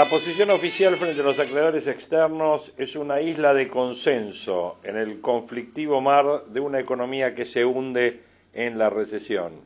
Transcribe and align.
La 0.00 0.08
posición 0.08 0.48
oficial 0.48 0.96
frente 0.96 1.20
a 1.20 1.24
los 1.24 1.38
acreedores 1.38 1.86
externos 1.86 2.72
es 2.78 2.96
una 2.96 3.20
isla 3.20 3.52
de 3.52 3.68
consenso 3.68 4.78
en 4.82 4.96
el 4.96 5.20
conflictivo 5.20 6.00
mar 6.00 6.46
de 6.46 6.58
una 6.58 6.80
economía 6.80 7.34
que 7.34 7.44
se 7.44 7.66
hunde 7.66 8.22
en 8.54 8.78
la 8.78 8.88
recesión. 8.88 9.60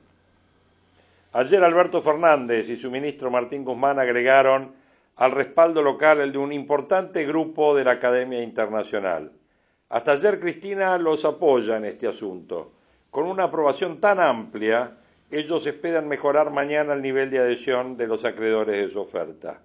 Ayer 1.34 1.62
Alberto 1.62 2.02
Fernández 2.02 2.68
y 2.68 2.74
su 2.74 2.90
ministro 2.90 3.30
Martín 3.30 3.64
Guzmán 3.64 4.00
agregaron 4.00 4.72
al 5.14 5.30
respaldo 5.30 5.82
local 5.82 6.18
el 6.18 6.32
de 6.32 6.38
un 6.38 6.52
importante 6.52 7.24
grupo 7.24 7.76
de 7.76 7.84
la 7.84 7.92
Academia 7.92 8.42
Internacional. 8.42 9.30
Hasta 9.88 10.10
ayer 10.10 10.40
Cristina 10.40 10.98
los 10.98 11.24
apoya 11.24 11.76
en 11.76 11.84
este 11.84 12.08
asunto. 12.08 12.72
Con 13.12 13.26
una 13.26 13.44
aprobación 13.44 14.00
tan 14.00 14.18
amplia, 14.18 14.96
ellos 15.30 15.64
esperan 15.68 16.08
mejorar 16.08 16.50
mañana 16.50 16.92
el 16.92 17.02
nivel 17.02 17.30
de 17.30 17.38
adhesión 17.38 17.96
de 17.96 18.08
los 18.08 18.24
acreedores 18.24 18.84
de 18.84 18.90
su 18.90 19.00
oferta. 19.00 19.60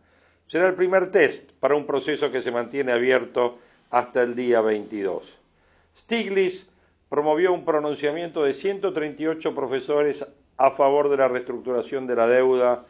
Será 0.49 0.67
el 0.67 0.73
primer 0.73 1.11
test 1.11 1.51
para 1.59 1.75
un 1.75 1.85
proceso 1.85 2.31
que 2.31 2.41
se 2.41 2.51
mantiene 2.51 2.91
abierto 2.91 3.59
hasta 3.91 4.23
el 4.23 4.35
día 4.35 4.61
22. 4.61 5.37
Stiglitz 5.95 6.65
promovió 7.07 7.53
un 7.53 7.63
pronunciamiento 7.63 8.43
de 8.43 8.55
138 8.55 9.53
profesores 9.53 10.25
a 10.57 10.71
favor 10.71 11.09
de 11.09 11.17
la 11.17 11.27
reestructuración 11.27 12.07
de 12.07 12.15
la 12.15 12.27
deuda 12.27 12.83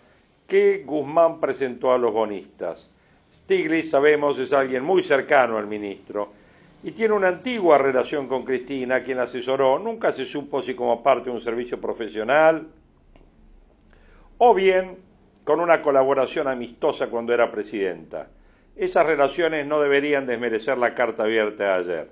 que 0.48 0.84
Guzmán 0.86 1.42
presentó 1.42 1.92
a 1.92 1.98
los 1.98 2.14
bonistas. 2.14 2.90
Stiglitz, 3.34 3.90
sabemos, 3.90 4.40
es 4.40 4.54
alguien 4.54 4.86
muy 4.86 5.04
cercano 5.04 5.58
al 5.58 5.68
ministro 5.68 6.32
y 6.82 6.92
tiene 6.92 7.14
una 7.14 7.28
antigua 7.28 7.78
relación 7.78 8.30
con 8.30 8.46
Cristina, 8.46 9.04
quien 9.04 9.20
asesoró. 9.20 9.80
Nunca 9.80 10.14
se 10.14 10.24
supo 10.24 10.62
si 10.62 10.76
como 10.76 11.04
parte 11.04 11.26
de 11.26 11.36
un 11.36 11.42
servicio 11.42 11.80
profesional 11.82 12.70
o 14.38 14.54
bien 14.54 15.09
con 15.50 15.62
una 15.62 15.82
colaboración 15.82 16.48
amistosa 16.48 17.08
cuando 17.08 17.34
era 17.34 17.50
presidenta. 17.50 18.28
Esas 18.76 19.04
relaciones 19.04 19.66
no 19.66 19.82
deberían 19.82 20.28
desmerecer 20.28 20.78
la 20.78 20.94
carta 20.94 21.24
abierta 21.24 21.64
de 21.64 21.70
ayer. 21.72 22.10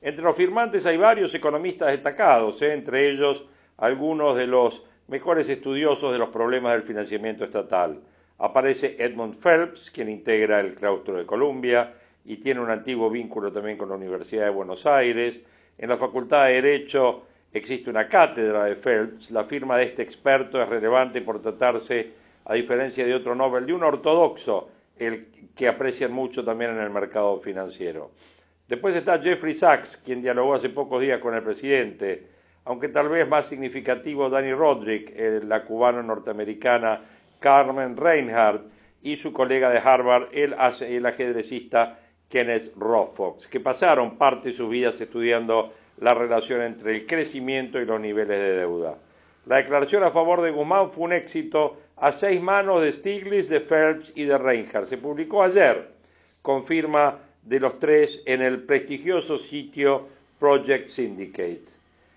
Entre 0.00 0.24
los 0.24 0.34
firmantes 0.34 0.86
hay 0.86 0.96
varios 0.96 1.34
economistas 1.34 1.88
destacados, 1.88 2.62
¿eh? 2.62 2.72
entre 2.72 3.10
ellos 3.10 3.44
algunos 3.76 4.36
de 4.36 4.46
los 4.46 4.86
mejores 5.06 5.46
estudiosos 5.50 6.12
de 6.12 6.18
los 6.18 6.30
problemas 6.30 6.72
del 6.72 6.82
financiamiento 6.82 7.44
estatal. 7.44 8.00
Aparece 8.38 8.96
Edmund 8.98 9.34
Phelps, 9.34 9.90
quien 9.90 10.08
integra 10.08 10.58
el 10.58 10.74
claustro 10.74 11.18
de 11.18 11.26
Columbia 11.26 11.92
y 12.24 12.38
tiene 12.38 12.60
un 12.60 12.70
antiguo 12.70 13.10
vínculo 13.10 13.52
también 13.52 13.76
con 13.76 13.90
la 13.90 13.96
Universidad 13.96 14.44
de 14.44 14.50
Buenos 14.50 14.86
Aires. 14.86 15.38
En 15.76 15.90
la 15.90 15.98
Facultad 15.98 16.46
de 16.46 16.62
Derecho 16.62 17.26
existe 17.52 17.90
una 17.90 18.08
cátedra 18.08 18.64
de 18.64 18.76
Phelps. 18.76 19.30
La 19.30 19.44
firma 19.44 19.76
de 19.76 19.84
este 19.84 20.00
experto 20.00 20.62
es 20.62 20.66
relevante 20.70 21.20
por 21.20 21.42
tratarse 21.42 22.26
a 22.48 22.54
diferencia 22.54 23.06
de 23.06 23.14
otro 23.14 23.34
Nobel, 23.34 23.66
de 23.66 23.74
un 23.74 23.84
ortodoxo, 23.84 24.70
el 24.98 25.28
que 25.54 25.68
aprecian 25.68 26.12
mucho 26.12 26.44
también 26.44 26.72
en 26.72 26.80
el 26.80 26.90
mercado 26.90 27.38
financiero. 27.38 28.10
Después 28.66 28.96
está 28.96 29.20
Jeffrey 29.20 29.54
Sachs, 29.54 29.98
quien 29.98 30.22
dialogó 30.22 30.54
hace 30.54 30.70
pocos 30.70 31.00
días 31.00 31.20
con 31.20 31.34
el 31.34 31.42
presidente, 31.42 32.26
aunque 32.64 32.88
tal 32.88 33.08
vez 33.08 33.28
más 33.28 33.46
significativo 33.46 34.28
Danny 34.28 34.52
Roderick, 34.52 35.14
la 35.44 35.64
cubana 35.64 36.02
norteamericana 36.02 37.02
Carmen 37.38 37.96
Reinhardt 37.96 38.66
y 39.02 39.16
su 39.16 39.32
colega 39.32 39.70
de 39.70 39.78
Harvard, 39.78 40.28
el, 40.32 40.54
el 40.80 41.06
ajedrecista 41.06 41.98
Kenneth 42.28 42.74
Rothfox, 42.76 43.46
que 43.46 43.60
pasaron 43.60 44.16
parte 44.18 44.48
de 44.48 44.54
sus 44.54 44.68
vidas 44.68 45.00
estudiando 45.00 45.72
la 45.98 46.14
relación 46.14 46.62
entre 46.62 46.94
el 46.94 47.06
crecimiento 47.06 47.78
y 47.78 47.84
los 47.84 48.00
niveles 48.00 48.38
de 48.38 48.56
deuda. 48.56 48.98
La 49.46 49.56
declaración 49.56 50.02
a 50.04 50.10
favor 50.10 50.42
de 50.42 50.50
Guzmán 50.50 50.92
fue 50.92 51.04
un 51.04 51.12
éxito 51.12 51.78
a 52.00 52.12
seis 52.12 52.40
manos 52.40 52.82
de 52.82 52.92
Stiglitz, 52.92 53.48
de 53.48 53.60
Phelps 53.60 54.12
y 54.14 54.24
de 54.24 54.38
Reinhardt. 54.38 54.88
Se 54.88 54.98
publicó 54.98 55.42
ayer, 55.42 55.90
con 56.42 56.64
firma 56.64 57.18
de 57.42 57.60
los 57.60 57.78
tres 57.78 58.22
en 58.26 58.42
el 58.42 58.62
prestigioso 58.62 59.38
sitio 59.38 60.06
Project 60.38 60.90
Syndicate. 60.90 61.64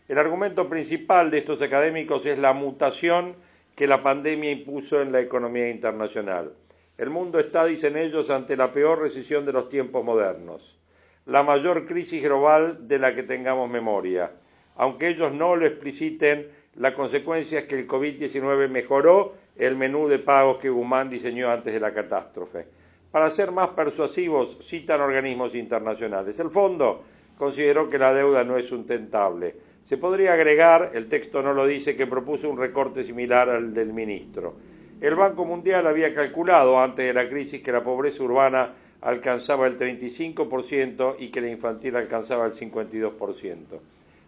El 0.07 0.17
argumento 0.17 0.69
principal 0.69 1.31
de 1.31 1.39
estos 1.39 1.61
académicos 1.61 2.25
es 2.25 2.37
la 2.37 2.53
mutación 2.53 3.35
que 3.75 3.87
la 3.87 4.03
pandemia 4.03 4.51
impuso 4.51 5.01
en 5.01 5.11
la 5.11 5.21
economía 5.21 5.69
internacional. 5.69 6.53
El 6.97 7.09
mundo 7.09 7.39
está, 7.39 7.65
dicen 7.65 7.97
ellos, 7.97 8.29
ante 8.29 8.55
la 8.55 8.71
peor 8.71 8.99
recesión 8.99 9.45
de 9.45 9.53
los 9.53 9.69
tiempos 9.69 10.03
modernos, 10.03 10.77
la 11.25 11.41
mayor 11.41 11.85
crisis 11.85 12.21
global 12.21 12.87
de 12.87 12.99
la 12.99 13.15
que 13.15 13.23
tengamos 13.23 13.69
memoria. 13.69 14.31
Aunque 14.75 15.07
ellos 15.07 15.31
no 15.33 15.55
lo 15.55 15.65
expliciten, 15.65 16.49
la 16.75 16.93
consecuencia 16.93 17.59
es 17.59 17.65
que 17.65 17.79
el 17.79 17.87
COVID-19 17.87 18.69
mejoró 18.69 19.35
el 19.57 19.75
menú 19.75 20.07
de 20.07 20.19
pagos 20.19 20.57
que 20.57 20.69
Guzmán 20.69 21.09
diseñó 21.09 21.51
antes 21.51 21.73
de 21.73 21.79
la 21.79 21.93
catástrofe. 21.93 22.67
Para 23.11 23.29
ser 23.29 23.51
más 23.51 23.69
persuasivos, 23.69 24.57
citan 24.61 25.01
organismos 25.01 25.53
internacionales. 25.55 26.39
El 26.39 26.49
fondo 26.49 27.03
consideró 27.37 27.89
que 27.89 27.97
la 27.97 28.13
deuda 28.13 28.43
no 28.43 28.57
es 28.57 28.67
sustentable. 28.67 29.55
Se 29.89 29.97
podría 29.97 30.33
agregar, 30.33 30.91
el 30.93 31.09
texto 31.09 31.41
no 31.41 31.53
lo 31.53 31.65
dice, 31.65 31.95
que 31.95 32.07
propuso 32.07 32.49
un 32.49 32.57
recorte 32.57 33.03
similar 33.03 33.49
al 33.49 33.73
del 33.73 33.91
ministro. 33.91 34.55
El 35.01 35.15
Banco 35.15 35.43
Mundial 35.43 35.87
había 35.87 36.13
calculado 36.13 36.79
antes 36.79 37.05
de 37.05 37.13
la 37.13 37.27
crisis 37.27 37.61
que 37.61 37.71
la 37.71 37.83
pobreza 37.83 38.23
urbana 38.23 38.73
alcanzaba 39.01 39.67
el 39.67 39.77
35% 39.77 41.15
y 41.19 41.29
que 41.29 41.41
la 41.41 41.49
infantil 41.49 41.95
alcanzaba 41.95 42.45
el 42.45 42.53
52%. 42.53 43.57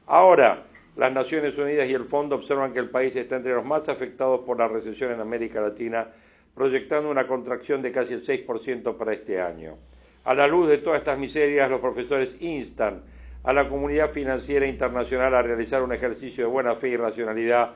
Ahora, 0.07 0.63
las 0.95 1.11
Naciones 1.11 1.57
Unidas 1.57 1.87
y 1.87 1.93
el 1.93 2.03
Fondo 2.03 2.35
observan 2.35 2.73
que 2.73 2.79
el 2.79 2.89
país 2.89 3.15
está 3.15 3.37
entre 3.37 3.53
los 3.53 3.65
más 3.65 3.89
afectados 3.89 4.41
por 4.41 4.59
la 4.59 4.67
recesión 4.67 5.11
en 5.11 5.19
América 5.19 5.59
Latina, 5.59 6.07
proyectando 6.53 7.09
una 7.09 7.25
contracción 7.25 7.81
de 7.81 7.91
casi 7.91 8.13
el 8.13 8.23
6% 8.23 8.95
para 8.95 9.13
este 9.13 9.41
año. 9.41 9.77
A 10.23 10.35
la 10.35 10.47
luz 10.47 10.69
de 10.69 10.77
todas 10.77 10.99
estas 10.99 11.17
miserias, 11.17 11.69
los 11.69 11.81
profesores 11.81 12.35
instan 12.39 13.01
a 13.43 13.53
la 13.53 13.67
comunidad 13.67 14.11
financiera 14.11 14.67
internacional 14.67 15.33
a 15.33 15.41
realizar 15.41 15.81
un 15.81 15.93
ejercicio 15.93 16.45
de 16.45 16.51
buena 16.51 16.75
fe 16.75 16.89
y 16.89 16.97
racionalidad 16.97 17.71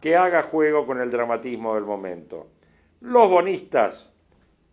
que 0.00 0.16
haga 0.16 0.42
juego 0.42 0.86
con 0.86 1.00
el 1.00 1.10
dramatismo 1.10 1.74
del 1.74 1.84
momento. 1.84 2.46
Los 3.00 3.28
bonistas 3.28 4.12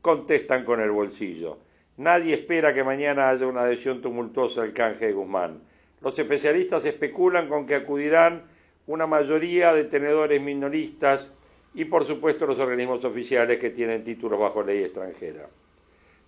contestan 0.02 0.66
con 0.66 0.82
el 0.82 0.92
bolsillo. 0.92 1.58
Nadie 1.98 2.36
espera 2.36 2.74
que 2.74 2.84
mañana 2.84 3.30
haya 3.30 3.48
una 3.48 3.62
adhesión 3.62 4.02
tumultuosa 4.02 4.62
al 4.62 4.74
canje 4.74 5.08
de 5.08 5.14
Guzmán. 5.14 5.62
Los 6.06 6.20
especialistas 6.20 6.86
especulan 6.86 7.50
con 7.50 7.66
que 7.66 7.74
acudirán 7.74 8.44
una 8.86 9.08
mayoría 9.08 9.74
de 9.74 9.86
tenedores 9.86 10.40
minoristas 10.40 11.32
y 11.74 11.86
por 11.86 12.06
supuesto 12.06 12.46
los 12.46 12.60
organismos 12.60 13.04
oficiales 13.04 13.58
que 13.58 13.72
tienen 13.72 14.04
títulos 14.04 14.40
bajo 14.40 14.62
ley 14.62 14.84
extranjera. 14.84 15.50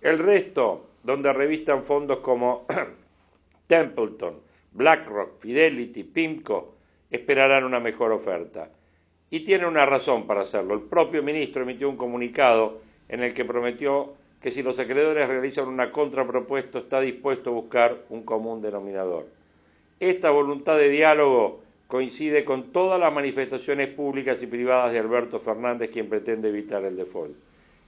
El 0.00 0.18
resto, 0.18 0.88
donde 1.04 1.32
revistan 1.32 1.84
fondos 1.84 2.18
como 2.18 2.66
Templeton, 3.68 4.40
BlackRock, 4.72 5.38
Fidelity, 5.38 6.02
PIMCO, 6.02 6.74
esperarán 7.08 7.62
una 7.62 7.78
mejor 7.78 8.10
oferta. 8.10 8.68
Y 9.30 9.44
tiene 9.44 9.64
una 9.64 9.86
razón 9.86 10.26
para 10.26 10.40
hacerlo. 10.40 10.74
El 10.74 10.80
propio 10.80 11.22
ministro 11.22 11.62
emitió 11.62 11.88
un 11.88 11.96
comunicado 11.96 12.80
en 13.08 13.22
el 13.22 13.32
que 13.32 13.44
prometió 13.44 14.14
que 14.42 14.50
si 14.50 14.64
los 14.64 14.76
acreedores 14.80 15.28
realizan 15.28 15.68
una 15.68 15.92
contrapropuesta 15.92 16.80
está 16.80 17.00
dispuesto 17.00 17.50
a 17.50 17.52
buscar 17.52 17.98
un 18.08 18.24
común 18.24 18.60
denominador. 18.60 19.37
Esta 20.00 20.30
voluntad 20.30 20.76
de 20.76 20.90
diálogo 20.90 21.60
coincide 21.88 22.44
con 22.44 22.70
todas 22.70 23.00
las 23.00 23.12
manifestaciones 23.12 23.88
públicas 23.88 24.40
y 24.40 24.46
privadas 24.46 24.92
de 24.92 25.00
Alberto 25.00 25.40
Fernández, 25.40 25.90
quien 25.90 26.08
pretende 26.08 26.50
evitar 26.50 26.84
el 26.84 26.96
default. 26.96 27.34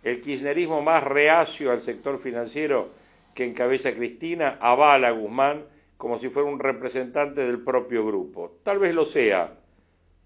El 0.02 0.20
kirchnerismo 0.20 0.82
más 0.82 1.04
reacio 1.04 1.70
al 1.70 1.82
sector 1.82 2.18
financiero 2.18 2.88
que 3.34 3.44
encabeza 3.44 3.92
Cristina 3.92 4.58
avala 4.60 5.08
a 5.08 5.12
Guzmán 5.12 5.64
como 5.96 6.18
si 6.18 6.30
fuera 6.30 6.48
un 6.48 6.58
representante 6.58 7.42
del 7.42 7.60
propio 7.60 8.04
grupo. 8.04 8.56
Tal 8.64 8.78
vez 8.78 8.92
lo 8.92 9.04
sea. 9.04 9.52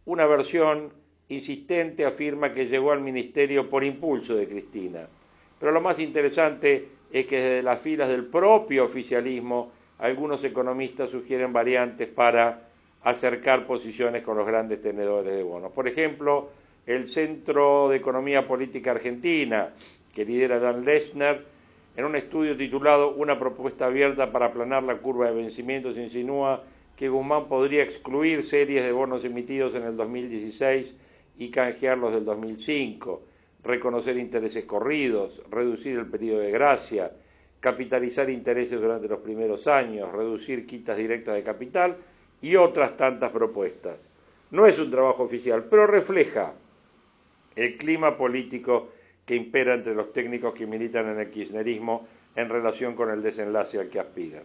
Una 0.07 0.25
versión 0.27 0.91
insistente 1.29 2.07
afirma 2.07 2.55
que 2.55 2.67
llegó 2.67 2.93
al 2.93 3.01
ministerio 3.01 3.69
por 3.69 3.85
impulso 3.85 4.37
de 4.37 4.47
Cristina. 4.47 5.07
Pero 5.59 5.73
lo 5.73 5.81
más 5.83 5.99
interesante 5.99 6.89
es 7.13 7.27
que 7.27 7.37
desde 7.41 7.63
las 7.63 7.81
filas 7.81 8.09
del 8.09 8.25
propio 8.25 8.85
oficialismo 8.85 9.73
algunos 9.99 10.45
economistas 10.45 11.11
sugieren 11.11 11.53
variantes 11.53 12.09
para 12.09 12.69
acercar 13.03 13.67
posiciones 13.67 14.23
con 14.23 14.37
los 14.37 14.47
grandes 14.47 14.81
tenedores 14.81 15.35
de 15.35 15.43
bonos. 15.43 15.73
Por 15.73 15.87
ejemplo, 15.87 16.51
el 16.87 17.09
Centro 17.09 17.89
de 17.89 17.97
Economía 17.97 18.47
Política 18.47 18.93
Argentina, 18.93 19.71
que 20.15 20.25
lidera 20.25 20.59
Dan 20.59 20.85
Lechner, 20.85 21.45
en 21.97 22.05
un 22.05 22.17
estudio 22.17 22.57
titulado 22.57 23.15
Una 23.15 23.39
propuesta 23.39 23.87
abierta 23.87 24.33
para 24.33 24.47
aplanar 24.47 24.83
la 24.83 24.97
curva 24.97 25.31
de 25.31 25.35
vencimientos, 25.35 25.97
insinúa 25.97 26.65
que 26.97 27.09
Guzmán 27.09 27.47
podría 27.47 27.83
excluir 27.83 28.43
series 28.43 28.85
de 28.85 28.93
bonos 28.93 29.25
emitidos 29.25 29.75
en 29.75 29.85
el 29.85 29.97
2016 29.97 30.93
y 31.39 31.51
canjearlos 31.51 32.13
del 32.13 32.25
2005, 32.25 33.23
reconocer 33.65 34.17
intereses 34.17 34.65
corridos, 34.65 35.43
reducir 35.51 35.99
el 35.99 36.07
periodo 36.07 36.41
de 36.41 36.51
gracia, 36.51 37.13
capitalizar 37.65 38.29
intereses 38.29 38.79
durante 38.79 39.09
los 39.09 39.21
primeros 39.21 39.67
años, 39.69 40.13
reducir 40.13 40.67
quitas 40.67 40.99
directas 40.99 41.35
de 41.35 41.43
capital 41.43 41.97
y 42.43 42.57
otras 42.57 42.95
tantas 42.95 43.31
propuestas. 43.33 43.99
No 44.51 44.67
es 44.67 44.79
un 44.79 44.91
trabajo 44.91 45.23
oficial, 45.23 45.65
pero 45.71 45.87
refleja 45.87 46.53
el 47.57 47.79
clima 47.79 48.19
político 48.19 48.91
que 49.25 49.35
impera 49.35 49.73
entre 49.73 49.95
los 49.95 50.13
técnicos 50.13 50.53
que 50.53 50.67
militan 50.67 51.09
en 51.09 51.19
el 51.19 51.31
kirchnerismo 51.31 52.07
en 52.37 52.51
relación 52.51 52.95
con 52.95 53.09
el 53.09 53.23
desenlace 53.23 53.79
al 53.79 53.89
que 53.89 53.99
aspiran. 53.99 54.43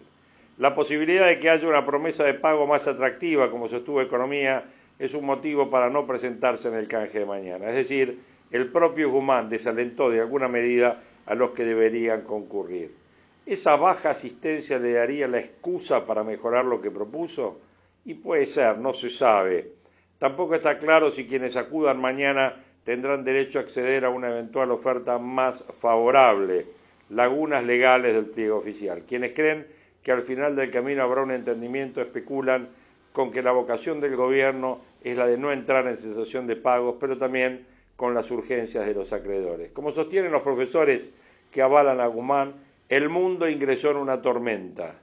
La 0.57 0.73
posibilidad 0.73 1.27
de 1.27 1.39
que 1.39 1.49
haya 1.49 1.67
una 1.67 1.85
promesa 1.85 2.23
de 2.23 2.35
pago 2.35 2.67
más 2.67 2.87
atractiva, 2.87 3.51
como 3.51 3.67
sostuvo 3.67 3.99
Economía, 3.99 4.63
es 4.97 5.13
un 5.13 5.25
motivo 5.25 5.69
para 5.69 5.89
no 5.89 6.07
presentarse 6.07 6.69
en 6.69 6.75
el 6.75 6.87
canje 6.87 7.19
de 7.19 7.25
mañana. 7.25 7.67
Es 7.67 7.75
decir, 7.75 8.17
el 8.49 8.71
propio 8.71 9.11
Guzmán 9.11 9.49
desalentó 9.49 10.09
de 10.09 10.21
alguna 10.21 10.47
medida 10.47 11.03
a 11.25 11.35
los 11.35 11.51
que 11.51 11.65
deberían 11.65 12.21
concurrir. 12.21 13.08
¿Esa 13.49 13.77
baja 13.77 14.11
asistencia 14.11 14.77
le 14.77 14.93
daría 14.93 15.27
la 15.27 15.39
excusa 15.39 16.05
para 16.05 16.23
mejorar 16.23 16.65
lo 16.65 16.79
que 16.79 16.91
propuso? 16.91 17.59
Y 18.05 18.13
puede 18.13 18.45
ser, 18.45 18.77
no 18.77 18.93
se 18.93 19.09
sabe. 19.09 19.71
Tampoco 20.19 20.53
está 20.53 20.77
claro 20.77 21.09
si 21.09 21.25
quienes 21.25 21.55
acudan 21.55 21.99
mañana 21.99 22.63
tendrán 22.83 23.23
derecho 23.23 23.57
a 23.57 23.63
acceder 23.63 24.05
a 24.05 24.11
una 24.11 24.29
eventual 24.29 24.69
oferta 24.69 25.17
más 25.17 25.65
favorable, 25.79 26.67
lagunas 27.09 27.63
legales 27.63 28.13
del 28.13 28.27
pliego 28.27 28.59
oficial. 28.59 29.01
Quienes 29.07 29.33
creen 29.33 29.65
que 30.03 30.11
al 30.11 30.21
final 30.21 30.55
del 30.55 30.69
camino 30.69 31.01
habrá 31.01 31.23
un 31.23 31.31
entendimiento 31.31 32.01
especulan 32.01 32.69
con 33.13 33.31
que 33.31 33.41
la 33.41 33.51
vocación 33.51 33.99
del 33.99 34.15
gobierno 34.15 34.79
es 35.03 35.17
la 35.17 35.25
de 35.25 35.39
no 35.39 35.51
entrar 35.51 35.87
en 35.87 35.97
cesación 35.97 36.45
de 36.45 36.55
pagos, 36.55 36.97
pero 36.99 37.17
también 37.17 37.65
con 37.95 38.13
las 38.13 38.29
urgencias 38.29 38.85
de 38.85 38.93
los 38.93 39.11
acreedores. 39.11 39.71
Como 39.71 39.89
sostienen 39.89 40.31
los 40.31 40.43
profesores 40.43 41.01
que 41.49 41.63
avalan 41.63 41.99
a 41.99 42.05
Guzmán, 42.05 42.68
el 42.89 43.07
mundo 43.07 43.47
ingresó 43.47 43.91
en 43.91 43.97
una 43.97 44.21
tormenta, 44.21 44.95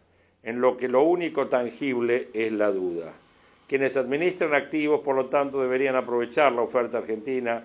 en 0.42 0.60
lo 0.60 0.76
que 0.76 0.88
lo 0.88 1.04
único 1.04 1.46
tangible 1.46 2.28
es 2.34 2.52
la 2.52 2.70
duda. 2.70 3.14
Quienes 3.68 3.96
administran 3.96 4.54
activos, 4.54 5.00
por 5.00 5.14
lo 5.14 5.26
tanto, 5.26 5.60
deberían 5.60 5.96
aprovechar 5.96 6.52
la 6.52 6.62
oferta 6.62 6.98
argentina 6.98 7.64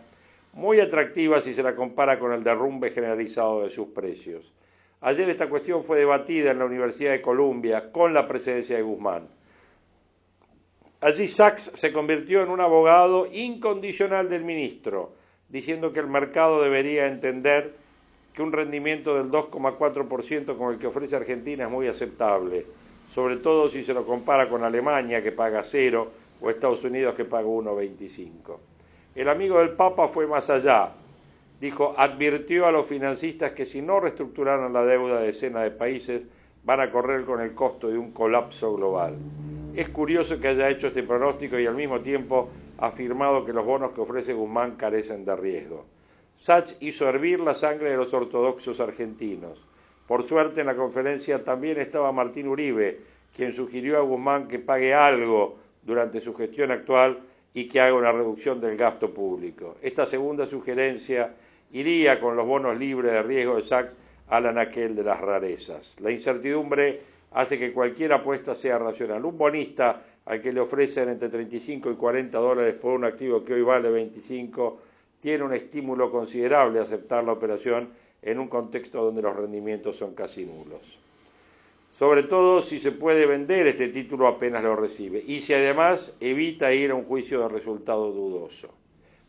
muy 0.53 0.79
atractiva 0.79 1.41
si 1.41 1.53
se 1.53 1.63
la 1.63 1.75
compara 1.75 2.19
con 2.19 2.33
el 2.33 2.43
derrumbe 2.43 2.91
generalizado 2.91 3.63
de 3.63 3.69
sus 3.69 3.87
precios. 3.87 4.53
Ayer 5.01 5.29
esta 5.29 5.49
cuestión 5.49 5.81
fue 5.81 5.97
debatida 5.97 6.51
en 6.51 6.59
la 6.59 6.65
Universidad 6.65 7.11
de 7.11 7.21
Columbia 7.21 7.91
con 7.91 8.13
la 8.13 8.27
presencia 8.27 8.75
de 8.75 8.83
Guzmán. 8.83 9.27
Allí 10.99 11.27
Sachs 11.27 11.71
se 11.73 11.91
convirtió 11.91 12.43
en 12.43 12.49
un 12.49 12.61
abogado 12.61 13.27
incondicional 13.31 14.29
del 14.29 14.43
ministro, 14.43 15.13
diciendo 15.49 15.91
que 15.91 15.99
el 15.99 16.07
mercado 16.07 16.61
debería 16.61 17.07
entender 17.07 17.80
que 18.33 18.41
un 18.41 18.51
rendimiento 18.51 19.15
del 19.15 19.29
2,4% 19.29 20.57
con 20.57 20.73
el 20.73 20.79
que 20.79 20.87
ofrece 20.87 21.15
Argentina 21.15 21.65
es 21.65 21.69
muy 21.69 21.87
aceptable, 21.87 22.65
sobre 23.09 23.37
todo 23.37 23.67
si 23.67 23.83
se 23.83 23.93
lo 23.93 24.05
compara 24.05 24.49
con 24.49 24.63
Alemania 24.63 25.21
que 25.21 25.31
paga 25.31 25.63
cero 25.63 26.11
o 26.41 26.49
Estados 26.49 26.83
Unidos 26.83 27.13
que 27.15 27.25
paga 27.25 27.47
1,25. 27.47 28.57
El 29.15 29.27
amigo 29.27 29.59
del 29.59 29.71
Papa 29.71 30.07
fue 30.07 30.25
más 30.25 30.49
allá. 30.49 30.93
Dijo, 31.59 31.93
advirtió 31.97 32.65
a 32.65 32.71
los 32.71 32.87
financistas 32.87 33.51
que 33.51 33.65
si 33.65 33.81
no 33.81 33.99
reestructuraran 33.99 34.73
la 34.73 34.83
deuda 34.83 35.19
de 35.19 35.27
decenas 35.27 35.63
de 35.63 35.71
países, 35.71 36.21
van 36.63 36.79
a 36.79 36.91
correr 36.91 37.25
con 37.25 37.41
el 37.41 37.53
costo 37.53 37.89
de 37.89 37.97
un 37.97 38.11
colapso 38.11 38.73
global. 38.75 39.17
Es 39.75 39.89
curioso 39.89 40.39
que 40.39 40.47
haya 40.47 40.69
hecho 40.69 40.87
este 40.87 41.03
pronóstico 41.03 41.59
y 41.59 41.65
al 41.65 41.75
mismo 41.75 42.01
tiempo 42.01 42.49
afirmado 42.77 43.45
que 43.45 43.53
los 43.53 43.65
bonos 43.65 43.91
que 43.91 44.01
ofrece 44.01 44.33
Guzmán 44.33 44.75
carecen 44.75 45.23
de 45.23 45.35
riesgo. 45.35 45.85
Sachs 46.41 46.75
hizo 46.79 47.07
hervir 47.07 47.39
la 47.39 47.53
sangre 47.53 47.91
de 47.91 47.97
los 47.97 48.15
ortodoxos 48.15 48.79
argentinos. 48.79 49.63
Por 50.07 50.23
suerte 50.23 50.61
en 50.61 50.65
la 50.65 50.75
conferencia 50.75 51.43
también 51.43 51.77
estaba 51.77 52.11
Martín 52.11 52.47
Uribe, 52.47 52.99
quien 53.31 53.53
sugirió 53.53 53.99
a 53.99 54.01
Guzmán 54.01 54.47
que 54.47 54.57
pague 54.57 54.91
algo 54.91 55.59
durante 55.83 56.19
su 56.19 56.33
gestión 56.33 56.71
actual 56.71 57.19
y 57.53 57.67
que 57.67 57.79
haga 57.79 57.93
una 57.93 58.11
reducción 58.11 58.59
del 58.59 58.75
gasto 58.75 59.13
público. 59.13 59.75
Esta 59.83 60.07
segunda 60.07 60.47
sugerencia 60.47 61.35
iría 61.73 62.19
con 62.19 62.35
los 62.35 62.47
bonos 62.47 62.75
libres 62.75 63.11
de 63.11 63.21
riesgo 63.21 63.57
de 63.57 63.67
Sachs 63.67 63.93
al 64.27 64.47
anaquel 64.47 64.95
de 64.95 65.03
las 65.03 65.21
rarezas. 65.21 65.95
La 65.99 66.09
incertidumbre 66.09 67.01
hace 67.33 67.59
que 67.59 67.71
cualquier 67.71 68.13
apuesta 68.13 68.55
sea 68.55 68.79
racional. 68.79 69.23
Un 69.23 69.37
bonista 69.37 70.01
al 70.25 70.41
que 70.41 70.51
le 70.51 70.59
ofrecen 70.59 71.09
entre 71.09 71.29
35 71.29 71.91
y 71.91 71.95
40 71.95 72.35
dólares 72.39 72.73
por 72.81 72.93
un 72.93 73.05
activo 73.05 73.45
que 73.45 73.53
hoy 73.53 73.61
vale 73.61 73.91
25 73.91 74.89
tiene 75.21 75.45
un 75.45 75.53
estímulo 75.53 76.11
considerable 76.11 76.81
aceptar 76.81 77.23
la 77.23 77.31
operación 77.31 77.89
en 78.21 78.39
un 78.39 78.49
contexto 78.49 79.01
donde 79.03 79.21
los 79.21 79.35
rendimientos 79.35 79.95
son 79.95 80.13
casi 80.13 80.45
nulos 80.45 80.99
sobre 81.93 82.23
todo 82.23 82.61
si 82.61 82.79
se 82.79 82.91
puede 82.91 83.25
vender 83.25 83.67
este 83.67 83.89
título 83.89 84.27
apenas 84.27 84.63
lo 84.63 84.75
recibe 84.75 85.23
y 85.25 85.41
si 85.41 85.53
además 85.53 86.15
evita 86.19 86.73
ir 86.73 86.91
a 86.91 86.95
un 86.95 87.03
juicio 87.03 87.41
de 87.41 87.49
resultado 87.49 88.11
dudoso. 88.11 88.69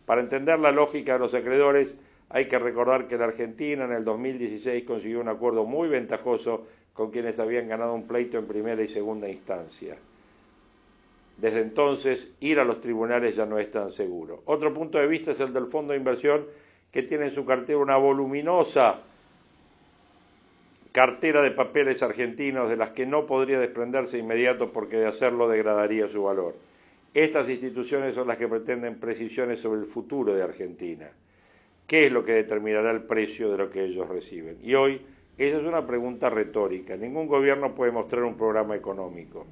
Para 0.06 0.20
entender 0.20 0.58
la 0.58 0.70
lógica 0.70 1.14
de 1.14 1.18
los 1.18 1.34
acreedores 1.34 1.94
hay 2.28 2.46
que 2.46 2.58
recordar 2.58 3.06
que 3.06 3.18
la 3.18 3.26
Argentina 3.26 3.84
en 3.84 3.92
el 3.92 4.04
2016 4.04 4.84
consiguió 4.84 5.20
un 5.20 5.28
acuerdo 5.28 5.64
muy 5.64 5.88
ventajoso 5.88 6.66
con 6.92 7.10
quienes 7.10 7.38
habían 7.40 7.68
ganado 7.68 7.94
un 7.94 8.06
pleito 8.06 8.38
en 8.38 8.46
primera 8.46 8.82
y 8.82 8.88
segunda 8.88 9.28
instancia. 9.28 9.96
Desde 11.42 11.60
entonces, 11.60 12.28
ir 12.38 12.60
a 12.60 12.64
los 12.64 12.80
tribunales 12.80 13.34
ya 13.34 13.44
no 13.46 13.58
es 13.58 13.68
tan 13.68 13.90
seguro. 13.90 14.44
Otro 14.46 14.72
punto 14.72 14.98
de 14.98 15.08
vista 15.08 15.32
es 15.32 15.40
el 15.40 15.52
del 15.52 15.66
fondo 15.66 15.92
de 15.92 15.98
inversión 15.98 16.46
que 16.92 17.02
tiene 17.02 17.24
en 17.24 17.30
su 17.32 17.44
cartera 17.44 17.80
una 17.80 17.96
voluminosa 17.96 19.00
cartera 20.92 21.42
de 21.42 21.50
papeles 21.50 22.00
argentinos 22.00 22.70
de 22.70 22.76
las 22.76 22.90
que 22.90 23.06
no 23.06 23.26
podría 23.26 23.58
desprenderse 23.58 24.18
inmediato 24.18 24.70
porque 24.70 24.98
de 24.98 25.06
hacerlo 25.06 25.48
degradaría 25.48 26.06
su 26.06 26.22
valor. 26.22 26.54
Estas 27.12 27.48
instituciones 27.48 28.14
son 28.14 28.28
las 28.28 28.36
que 28.36 28.46
pretenden 28.46 29.00
precisiones 29.00 29.58
sobre 29.58 29.80
el 29.80 29.86
futuro 29.86 30.34
de 30.34 30.44
Argentina. 30.44 31.10
¿Qué 31.88 32.06
es 32.06 32.12
lo 32.12 32.24
que 32.24 32.34
determinará 32.34 32.92
el 32.92 33.02
precio 33.02 33.50
de 33.50 33.58
lo 33.58 33.68
que 33.68 33.82
ellos 33.82 34.08
reciben? 34.08 34.58
Y 34.62 34.74
hoy, 34.74 35.00
esa 35.36 35.56
es 35.56 35.64
una 35.64 35.84
pregunta 35.84 36.30
retórica. 36.30 36.96
Ningún 36.96 37.26
gobierno 37.26 37.74
puede 37.74 37.90
mostrar 37.90 38.22
un 38.22 38.36
programa 38.36 38.76
económico. 38.76 39.44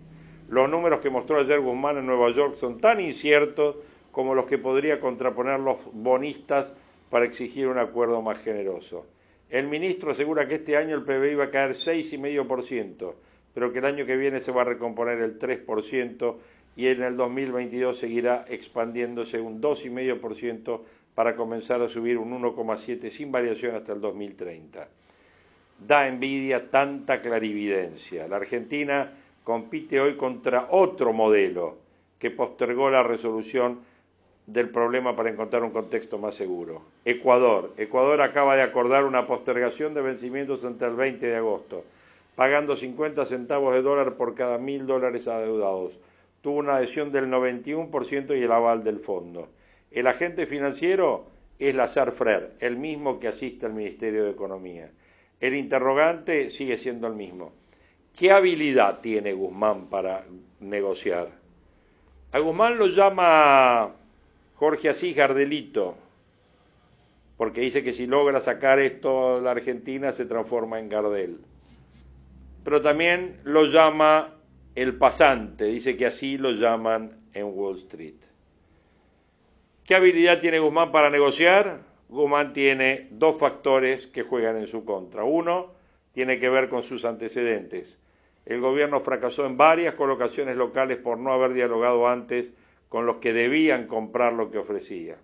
Los 0.50 0.69
números 0.69 0.99
que 0.99 1.11
mostró 1.11 1.38
ayer 1.38 1.61
Guzmán 1.61 1.99
en 1.99 2.07
Nueva 2.07 2.28
York 2.33 2.57
son 2.57 2.80
tan 2.80 3.00
inciertos 3.00 3.76
como 4.11 4.35
los 4.35 4.47
que 4.47 4.59
podría 4.59 4.99
contraponer 4.99 5.61
los 5.61 5.76
bonistas 5.92 6.66
para 7.09 7.25
exigir 7.25 7.69
un 7.69 7.78
acuerdo 7.78 8.21
más 8.21 8.38
generoso. 8.42 9.07
El 9.49 9.69
ministro 9.69 10.11
asegura 10.11 10.49
que 10.49 10.57
este 10.57 10.76
año 10.76 10.97
el 10.97 11.04
PBI 11.04 11.37
va 11.37 11.45
a 11.45 11.50
caer 11.50 11.76
6,5%, 11.76 13.14
pero 13.54 13.73
que 13.73 13.78
el 13.78 13.85
año 13.85 14.07
que 14.07 14.16
viene 14.16 14.40
se 14.40 14.50
va 14.50 14.62
a 14.62 14.64
recomponer 14.64 15.21
el 15.21 15.38
3% 15.38 16.35
y 16.75 16.88
en 16.88 17.04
el 17.04 17.16
2022 17.16 17.97
seguirá 17.97 18.45
expandiéndose 18.49 19.40
un 19.40 19.62
2,5% 19.62 20.80
para 21.14 21.37
comenzar 21.37 21.80
a 21.80 21.88
subir 21.88 22.19
un 22.19 22.33
1,7% 22.42 23.09
sin 23.11 23.30
variación 23.30 23.76
hasta 23.76 23.92
el 23.92 24.00
2030. 24.00 24.88
Da 25.87 26.09
envidia 26.09 26.69
tanta 26.71 27.23
clarividencia. 27.23 28.26
La 28.26 28.37
Argentina 28.37 29.12
compite 29.44 30.00
hoy 30.00 30.16
contra 30.16 30.68
otro 30.70 31.12
modelo 31.12 31.76
que 32.18 32.30
postergó 32.30 32.90
la 32.90 33.02
resolución 33.02 33.80
del 34.47 34.68
problema 34.68 35.14
para 35.14 35.30
encontrar 35.30 35.62
un 35.62 35.70
contexto 35.70 36.18
más 36.18 36.35
seguro. 36.35 36.82
Ecuador. 37.04 37.73
Ecuador 37.76 38.20
acaba 38.20 38.56
de 38.56 38.62
acordar 38.62 39.04
una 39.04 39.26
postergación 39.26 39.94
de 39.94 40.02
vencimientos 40.02 40.64
hasta 40.64 40.87
el 40.87 40.97
20 40.97 41.26
de 41.26 41.37
agosto, 41.37 41.85
pagando 42.35 42.76
50 42.76 43.26
centavos 43.26 43.75
de 43.75 43.82
dólar 43.82 44.14
por 44.14 44.35
cada 44.35 44.59
mil 44.59 44.87
dólares 44.87 45.28
adeudados. 45.28 46.00
Tuvo 46.42 46.59
una 46.59 46.76
adhesión 46.76 47.12
del 47.12 47.26
91% 47.26 48.38
y 48.38 48.42
el 48.42 48.52
aval 48.52 48.82
del 48.82 48.99
fondo. 48.99 49.49
El 49.90 50.06
agente 50.06 50.47
financiero 50.47 51.26
es 51.59 51.75
Lazar 51.75 52.12
Frer, 52.12 52.52
el 52.61 52.76
mismo 52.76 53.20
que 53.20 53.28
asiste 53.28 53.66
al 53.66 53.75
Ministerio 53.75 54.25
de 54.25 54.30
Economía. 54.30 54.90
El 55.40 55.54
interrogante 55.54 56.50
sigue 56.50 56.76
siendo 56.76 57.06
el 57.06 57.14
mismo. 57.14 57.52
¿Qué 58.16 58.32
habilidad 58.32 59.00
tiene 59.00 59.32
Guzmán 59.32 59.86
para 59.86 60.24
negociar? 60.60 61.28
A 62.32 62.38
Guzmán 62.38 62.78
lo 62.78 62.86
llama 62.86 63.92
Jorge 64.54 64.90
Asís 64.90 65.16
Gardelito, 65.16 65.96
porque 67.36 67.62
dice 67.62 67.82
que 67.82 67.92
si 67.92 68.06
logra 68.06 68.40
sacar 68.40 68.78
esto 68.78 69.40
la 69.40 69.52
Argentina 69.52 70.12
se 70.12 70.26
transforma 70.26 70.78
en 70.78 70.88
Gardel. 70.88 71.38
Pero 72.62 72.80
también 72.82 73.40
lo 73.44 73.64
llama 73.64 74.34
el 74.74 74.96
pasante, 74.96 75.64
dice 75.64 75.96
que 75.96 76.06
así 76.06 76.36
lo 76.36 76.52
llaman 76.52 77.18
en 77.32 77.46
Wall 77.46 77.76
Street. 77.76 78.16
¿Qué 79.84 79.94
habilidad 79.94 80.40
tiene 80.40 80.58
Guzmán 80.58 80.92
para 80.92 81.10
negociar? 81.10 81.80
Guzmán 82.08 82.52
tiene 82.52 83.08
dos 83.10 83.38
factores 83.38 84.06
que 84.06 84.22
juegan 84.22 84.56
en 84.56 84.66
su 84.66 84.84
contra. 84.84 85.24
Uno 85.24 85.72
tiene 86.12 86.38
que 86.38 86.48
ver 86.48 86.68
con 86.68 86.82
sus 86.82 87.04
antecedentes. 87.04 87.98
El 88.50 88.61
gobierno 88.61 88.99
fracasó 88.99 89.47
en 89.47 89.57
varias 89.57 89.95
colocaciones 89.95 90.57
locales 90.57 90.99
por 90.99 91.16
no 91.19 91.33
haber 91.33 91.52
dialogado 91.52 92.09
antes 92.09 92.50
con 92.88 93.07
los 93.07 93.19
que 93.19 93.33
debían 93.33 93.87
comprar 93.87 94.33
lo 94.33 94.50
que 94.50 94.59
ofrecía. 94.59 95.19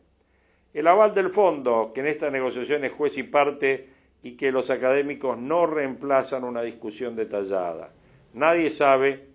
El 0.73 0.87
aval 0.87 1.13
del 1.13 1.31
fondo, 1.31 1.91
que 1.93 2.03
en 2.03 2.07
esta 2.07 2.31
negociación 2.31 2.85
es 2.85 2.93
juez 2.93 3.19
y 3.19 3.25
parte 3.25 3.89
y 4.23 4.37
que 4.37 4.53
los 4.53 4.71
académicos 4.71 5.37
no 5.39 5.67
reemplazan 5.67 6.45
una 6.45 6.63
discusión 6.63 7.17
detallada. 7.17 7.91
Nadie 8.35 8.71
sabe 8.71 9.27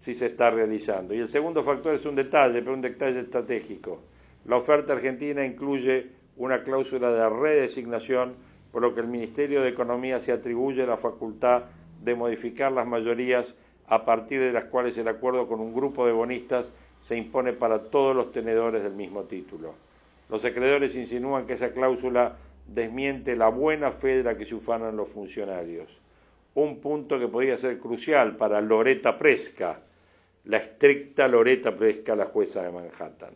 si 0.00 0.14
se 0.14 0.26
está 0.26 0.50
realizando. 0.50 1.12
Y 1.12 1.18
el 1.18 1.28
segundo 1.28 1.62
factor 1.62 1.94
es 1.94 2.06
un 2.06 2.14
detalle, 2.14 2.62
pero 2.62 2.72
un 2.72 2.80
detalle 2.80 3.20
estratégico. 3.20 4.00
La 4.46 4.56
oferta 4.56 4.94
argentina 4.94 5.44
incluye 5.44 6.06
una 6.38 6.62
cláusula 6.62 7.12
de 7.12 7.28
redesignación, 7.28 8.36
por 8.72 8.80
lo 8.80 8.94
que 8.94 9.00
el 9.00 9.08
Ministerio 9.08 9.60
de 9.60 9.68
Economía 9.68 10.18
se 10.18 10.32
atribuye 10.32 10.86
la 10.86 10.96
facultad 10.96 11.64
de 12.02 12.14
modificar 12.14 12.72
las 12.72 12.86
mayorías 12.86 13.54
a 13.86 14.04
partir 14.04 14.40
de 14.40 14.52
las 14.52 14.64
cuales 14.64 14.96
el 14.98 15.08
acuerdo 15.08 15.46
con 15.46 15.60
un 15.60 15.74
grupo 15.74 16.06
de 16.06 16.12
bonistas 16.12 16.66
se 17.02 17.16
impone 17.16 17.52
para 17.52 17.84
todos 17.84 18.14
los 18.14 18.32
tenedores 18.32 18.82
del 18.82 18.94
mismo 18.94 19.24
título. 19.24 19.74
Los 20.28 20.44
acreedores 20.44 20.94
insinúan 20.94 21.46
que 21.46 21.54
esa 21.54 21.72
cláusula 21.72 22.36
desmiente 22.66 23.36
la 23.36 23.48
buena 23.48 23.90
fe 23.90 24.16
de 24.16 24.22
la 24.22 24.36
que 24.36 24.46
se 24.46 24.54
ufanan 24.54 24.96
los 24.96 25.10
funcionarios. 25.10 26.00
Un 26.54 26.80
punto 26.80 27.18
que 27.18 27.28
podría 27.28 27.56
ser 27.58 27.78
crucial 27.78 28.36
para 28.36 28.60
Loreta 28.60 29.16
Presca, 29.16 29.80
la 30.44 30.58
estricta 30.58 31.28
Loreta 31.28 31.76
Presca, 31.76 32.14
la 32.14 32.26
jueza 32.26 32.62
de 32.62 32.72
Manhattan. 32.72 33.34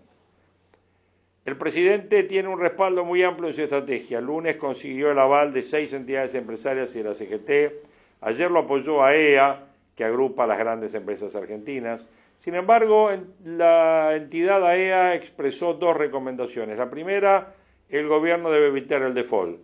El 1.44 1.56
presidente 1.56 2.24
tiene 2.24 2.48
un 2.48 2.58
respaldo 2.58 3.04
muy 3.04 3.22
amplio 3.22 3.48
en 3.48 3.54
su 3.54 3.62
estrategia. 3.62 4.20
Lunes 4.20 4.56
consiguió 4.56 5.12
el 5.12 5.18
aval 5.18 5.52
de 5.52 5.62
seis 5.62 5.92
entidades 5.92 6.34
empresarias 6.34 6.94
y 6.96 7.02
de 7.02 7.04
la 7.04 7.14
CGT. 7.14 7.95
Ayer 8.26 8.50
lo 8.50 8.58
apoyó 8.58 9.04
a 9.04 9.14
EA, 9.14 9.68
que 9.94 10.02
agrupa 10.02 10.48
las 10.48 10.58
grandes 10.58 10.92
empresas 10.94 11.36
argentinas. 11.36 12.04
Sin 12.40 12.56
embargo, 12.56 13.08
la 13.44 14.16
entidad 14.16 14.66
AEA 14.66 15.14
expresó 15.14 15.74
dos 15.74 15.96
recomendaciones. 15.96 16.76
La 16.76 16.90
primera, 16.90 17.54
el 17.88 18.08
gobierno 18.08 18.50
debe 18.50 18.66
evitar 18.66 19.00
el 19.02 19.14
default, 19.14 19.60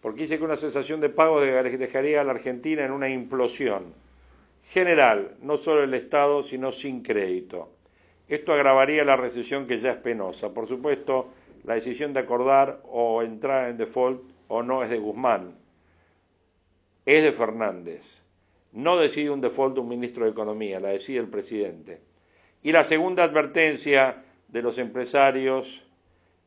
porque 0.00 0.22
dice 0.22 0.38
que 0.38 0.44
una 0.44 0.54
cesación 0.54 1.00
de 1.00 1.08
pagos 1.08 1.42
dejaría 1.42 2.20
a 2.20 2.24
la 2.24 2.30
Argentina 2.30 2.84
en 2.84 2.92
una 2.92 3.08
implosión 3.08 3.92
general, 4.62 5.32
no 5.42 5.56
solo 5.56 5.82
el 5.82 5.92
Estado, 5.94 6.44
sino 6.44 6.70
sin 6.70 7.02
crédito. 7.02 7.72
Esto 8.28 8.52
agravaría 8.52 9.02
la 9.02 9.16
recesión 9.16 9.66
que 9.66 9.80
ya 9.80 9.90
es 9.90 9.96
penosa. 9.96 10.54
Por 10.54 10.68
supuesto, 10.68 11.30
la 11.64 11.74
decisión 11.74 12.12
de 12.12 12.20
acordar 12.20 12.78
o 12.84 13.22
entrar 13.22 13.70
en 13.70 13.76
default 13.76 14.22
o 14.46 14.62
no 14.62 14.84
es 14.84 14.90
de 14.90 14.98
Guzmán, 14.98 15.63
es 17.06 17.22
de 17.22 17.32
Fernández. 17.32 18.22
No 18.72 18.96
decide 18.98 19.30
un 19.30 19.40
default 19.40 19.78
un 19.78 19.88
ministro 19.88 20.24
de 20.24 20.30
Economía, 20.30 20.80
la 20.80 20.88
decide 20.88 21.18
el 21.18 21.28
presidente. 21.28 22.00
Y 22.62 22.72
la 22.72 22.84
segunda 22.84 23.24
advertencia 23.24 24.24
de 24.48 24.62
los 24.62 24.78
empresarios 24.78 25.84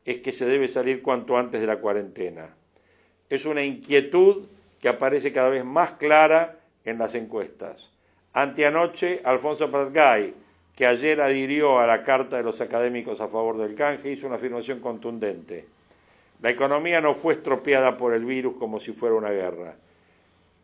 es 0.04 0.18
que 0.18 0.32
se 0.32 0.46
debe 0.46 0.68
salir 0.68 1.02
cuanto 1.02 1.36
antes 1.36 1.60
de 1.60 1.66
la 1.66 1.78
cuarentena. 1.78 2.54
Es 3.30 3.44
una 3.44 3.62
inquietud 3.62 4.46
que 4.80 4.88
aparece 4.88 5.32
cada 5.32 5.48
vez 5.48 5.64
más 5.64 5.92
clara 5.92 6.58
en 6.84 6.98
las 6.98 7.14
encuestas. 7.14 7.90
Anteanoche, 8.32 9.20
Alfonso 9.24 9.70
Pratgay, 9.70 10.34
que 10.74 10.86
ayer 10.86 11.20
adhirió 11.20 11.78
a 11.78 11.86
la 11.86 12.04
Carta 12.04 12.36
de 12.36 12.42
los 12.42 12.60
Académicos 12.60 13.20
a 13.20 13.28
favor 13.28 13.58
del 13.58 13.74
canje, 13.74 14.12
hizo 14.12 14.26
una 14.26 14.36
afirmación 14.36 14.80
contundente. 14.80 15.66
La 16.40 16.50
economía 16.50 17.00
no 17.00 17.14
fue 17.14 17.34
estropeada 17.34 17.96
por 17.96 18.14
el 18.14 18.24
virus 18.24 18.56
como 18.56 18.78
si 18.78 18.92
fuera 18.92 19.16
una 19.16 19.30
guerra. 19.30 19.74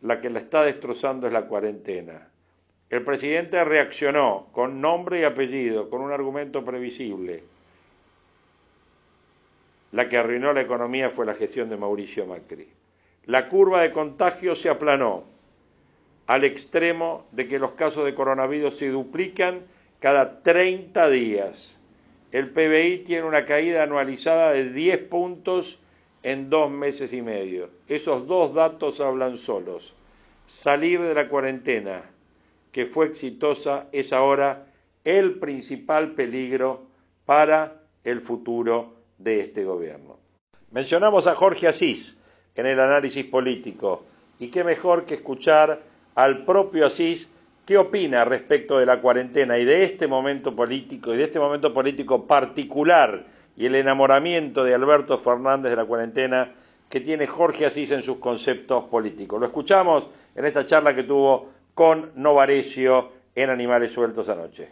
La 0.05 0.21
que 0.21 0.29
la 0.29 0.37
está 0.37 0.63
destrozando 0.63 1.25
es 1.25 1.33
la 1.33 1.47
cuarentena. 1.47 2.29
El 2.91 3.03
presidente 3.03 3.63
reaccionó 3.65 4.49
con 4.51 4.79
nombre 4.79 5.21
y 5.21 5.23
apellido, 5.23 5.89
con 5.89 6.01
un 6.01 6.11
argumento 6.11 6.63
previsible. 6.63 7.41
La 9.93 10.07
que 10.07 10.17
arruinó 10.17 10.53
la 10.53 10.61
economía 10.61 11.09
fue 11.09 11.25
la 11.25 11.33
gestión 11.33 11.69
de 11.69 11.77
Mauricio 11.77 12.27
Macri. 12.27 12.67
La 13.25 13.49
curva 13.49 13.81
de 13.81 13.91
contagio 13.91 14.53
se 14.53 14.69
aplanó 14.69 15.23
al 16.27 16.43
extremo 16.43 17.25
de 17.31 17.47
que 17.47 17.57
los 17.57 17.71
casos 17.71 18.05
de 18.05 18.13
coronavirus 18.13 18.77
se 18.77 18.91
duplican 18.91 19.61
cada 19.99 20.43
30 20.43 21.09
días. 21.09 21.81
El 22.31 22.51
PBI 22.51 23.05
tiene 23.05 23.23
una 23.25 23.45
caída 23.45 23.81
anualizada 23.81 24.51
de 24.51 24.69
10 24.69 24.99
puntos 25.07 25.79
en 26.25 26.49
dos 26.49 26.71
meses 26.71 27.13
y 27.13 27.21
medio. 27.21 27.69
Esos 27.87 28.25
dos 28.25 28.51
datos 28.55 28.99
hablan 28.99 29.37
solos. 29.37 29.93
Salir 30.47 30.99
de 30.99 31.13
la 31.13 31.29
cuarentena, 31.29 32.01
que 32.71 32.87
fue 32.87 33.05
exitosa, 33.05 33.85
es 33.91 34.11
ahora 34.11 34.65
el 35.03 35.37
principal 35.37 36.15
peligro 36.15 36.87
para 37.27 37.83
el 38.03 38.21
futuro 38.21 38.95
de 39.19 39.39
este 39.41 39.63
gobierno. 39.65 40.17
Mencionamos 40.71 41.27
a 41.27 41.35
Jorge 41.35 41.67
Asís 41.67 42.17
en 42.55 42.65
el 42.65 42.79
análisis 42.79 43.25
político, 43.25 44.03
y 44.39 44.47
qué 44.47 44.63
mejor 44.63 45.05
que 45.05 45.13
escuchar 45.13 45.83
al 46.15 46.43
propio 46.43 46.87
Asís 46.87 47.29
¿Qué 47.65 47.79
opina 47.79 48.23
respecto 48.25 48.77
de 48.77 48.85
la 48.85 49.01
cuarentena 49.01 49.57
y 49.57 49.65
de 49.65 49.83
este 49.83 50.05
momento 50.05 50.55
político 50.55 51.11
y 51.11 51.17
de 51.17 51.23
este 51.23 51.39
momento 51.39 51.73
político 51.73 52.27
particular 52.27 53.25
y 53.57 53.65
el 53.65 53.75
enamoramiento 53.75 54.63
de 54.63 54.73
Alberto 54.73 55.17
Fernández 55.17 55.71
de 55.71 55.77
la 55.77 55.85
cuarentena 55.85 56.53
que 56.89 56.99
tiene 56.99 57.27
Jorge 57.27 57.65
Asís 57.65 57.91
en 57.91 58.03
sus 58.03 58.17
conceptos 58.17 58.85
políticos? 58.85 59.39
Lo 59.39 59.45
escuchamos 59.45 60.09
en 60.35 60.45
esta 60.45 60.65
charla 60.65 60.93
que 60.93 61.03
tuvo 61.03 61.51
con 61.73 62.11
Novarecio 62.15 63.11
en 63.33 63.49
Animales 63.49 63.91
Sueltos 63.91 64.29
anoche. 64.29 64.69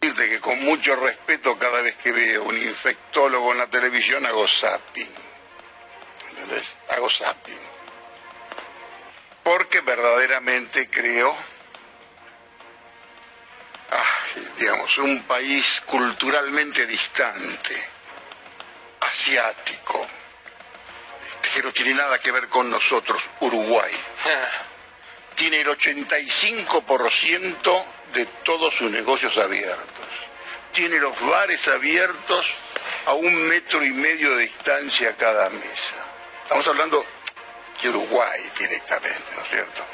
que 0.00 0.40
con 0.40 0.62
mucho 0.64 0.94
respeto 0.96 1.56
cada 1.58 1.80
vez 1.80 1.96
que 1.96 2.12
veo 2.12 2.44
un 2.44 2.56
infectólogo 2.56 3.52
en 3.52 3.58
la 3.58 3.66
televisión 3.66 4.24
hago 4.26 4.46
zapping. 4.46 5.08
¿Entendés? 6.30 6.76
Hago 6.90 7.10
zapping. 7.10 7.58
Porque 9.42 9.80
verdaderamente 9.80 10.88
creo 10.88 11.34
digamos, 14.58 14.98
un 14.98 15.22
país 15.22 15.82
culturalmente 15.86 16.86
distante, 16.86 17.74
asiático, 19.00 20.06
que 21.54 21.62
no 21.62 21.72
tiene 21.72 21.94
nada 21.94 22.18
que 22.18 22.32
ver 22.32 22.48
con 22.48 22.68
nosotros, 22.70 23.22
Uruguay. 23.40 23.92
Tiene 25.34 25.60
el 25.60 25.68
85% 25.68 27.84
de 28.14 28.24
todos 28.44 28.74
sus 28.74 28.90
negocios 28.90 29.36
abiertos. 29.36 29.84
Tiene 30.72 30.98
los 30.98 31.18
bares 31.20 31.68
abiertos 31.68 32.54
a 33.06 33.12
un 33.12 33.48
metro 33.48 33.84
y 33.84 33.90
medio 33.90 34.34
de 34.36 34.44
distancia 34.44 35.14
cada 35.16 35.50
mesa. 35.50 35.96
Estamos 36.42 36.66
hablando 36.68 37.04
de 37.82 37.88
Uruguay 37.90 38.40
directamente, 38.58 39.22
¿no 39.34 39.42
es 39.42 39.48
cierto? 39.48 39.84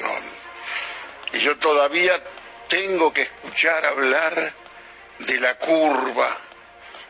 Y 1.32 1.38
yo 1.38 1.56
todavía 1.58 2.22
tengo 2.72 3.12
que 3.12 3.20
escuchar 3.20 3.84
hablar 3.84 4.50
de 5.18 5.40
la 5.40 5.56
curva 5.58 6.34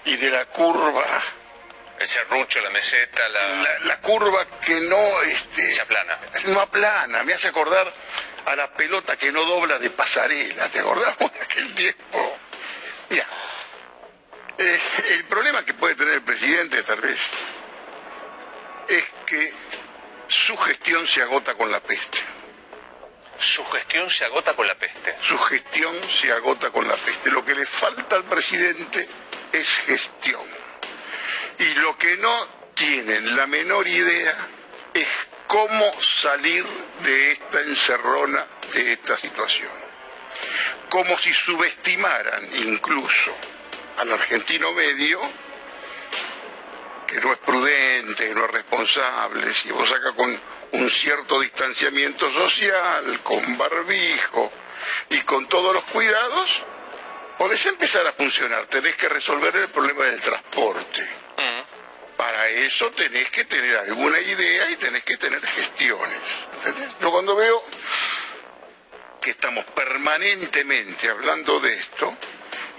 y 0.04 0.16
de 0.16 0.28
la 0.28 0.45
curva 0.47 1.04
el 2.00 2.09
serrucho, 2.09 2.61
la 2.61 2.71
meseta, 2.71 3.28
la... 3.28 3.78
la... 3.85 4.00
curva 4.00 4.45
que 4.61 4.81
no 4.81 5.23
este, 5.23 5.73
se 5.73 5.81
aplana. 5.81 6.19
No 6.47 6.61
aplana, 6.62 7.23
me 7.23 7.35
hace 7.35 7.47
acordar 7.47 7.92
a 8.45 8.57
la 8.57 8.73
pelota 8.73 9.16
que 9.16 9.31
no 9.31 9.45
dobla 9.45 9.78
de 9.78 9.88
pasarela, 9.90 10.69
¿te 10.69 10.81
acordamos 10.81 11.33
de 11.33 11.40
aquel 11.40 11.73
tiempo? 11.76 12.38
Mira, 13.09 13.26
eh, 14.59 14.81
el 15.11 15.25
problema 15.26 15.64
que 15.64 15.75
puede 15.75 15.95
tener 15.95 16.14
el 16.14 16.23
presidente 16.23 16.83
tal 16.83 17.00
vez 17.00 17.21
es 18.88 19.04
que 19.26 19.52
su 20.26 20.57
gestión 20.57 21.07
se 21.07 21.23
agota 21.23 21.54
con 21.54 21.71
la 21.71 21.78
peste. 21.78 22.19
Su 23.42 23.64
gestión 23.64 24.08
se 24.08 24.25
agota 24.25 24.54
con 24.54 24.68
la 24.68 24.76
peste. 24.76 25.16
Su 25.20 25.37
gestión 25.37 25.94
se 26.08 26.30
agota 26.30 26.70
con 26.70 26.87
la 26.87 26.94
peste. 26.94 27.28
Lo 27.28 27.44
que 27.44 27.56
le 27.56 27.66
falta 27.66 28.14
al 28.14 28.22
presidente 28.22 29.08
es 29.52 29.68
gestión. 29.78 30.42
Y 31.58 31.75
lo 31.80 31.99
que 31.99 32.16
no 32.18 32.46
tienen 32.75 33.34
la 33.37 33.49
menor 33.49 33.88
idea 33.88 34.34
es 34.94 35.08
cómo 35.49 35.92
salir 36.00 36.64
de 37.00 37.32
esta 37.32 37.61
encerrona, 37.62 38.46
de 38.72 38.92
esta 38.92 39.16
situación. 39.16 39.72
Como 40.88 41.18
si 41.18 41.32
subestimaran 41.32 42.49
incluso 42.54 43.34
al 43.99 44.12
argentino 44.12 44.72
medio, 44.72 45.20
que 47.08 47.20
no 47.20 47.32
es 47.32 47.38
prudente, 47.38 48.28
que 48.28 48.34
no 48.34 48.44
es 48.44 48.50
responsable, 48.52 49.52
si 49.52 49.72
vos 49.72 49.88
saca 49.88 50.12
con 50.12 50.38
un 50.73 50.91
cierto 50.91 51.41
distanciamiento 51.41 52.31
social, 52.33 53.21
con 53.23 53.57
barbijo, 53.59 54.52
y 55.11 55.21
con 55.21 55.47
todos 55.47 55.75
los 55.75 55.85
cuidados, 55.85 56.62
podés 57.38 57.64
empezar 57.67 58.07
a 58.07 58.12
funcionar. 58.12 58.67
Tenés 58.67 58.97
que 58.97 59.09
resolver 59.09 59.55
el 59.57 59.69
problema 59.69 60.05
del 60.05 60.21
transporte. 60.21 61.02
Mm. 61.37 62.17
Para 62.17 62.49
eso 62.49 62.91
tenés 62.93 63.31
que 63.31 63.45
tener 63.45 63.76
alguna 63.79 64.21
idea 64.21 64.71
y 64.71 64.76
tenés 64.76 65.02
que 65.05 65.17
tener 65.17 65.45
gestiones. 65.45 66.19
Yo 67.00 67.11
cuando 67.11 67.35
veo 67.35 67.62
que 69.21 69.31
estamos 69.31 69.64
permanentemente 69.67 71.09
hablando 71.09 71.59
de 71.61 71.75
esto, 71.75 72.17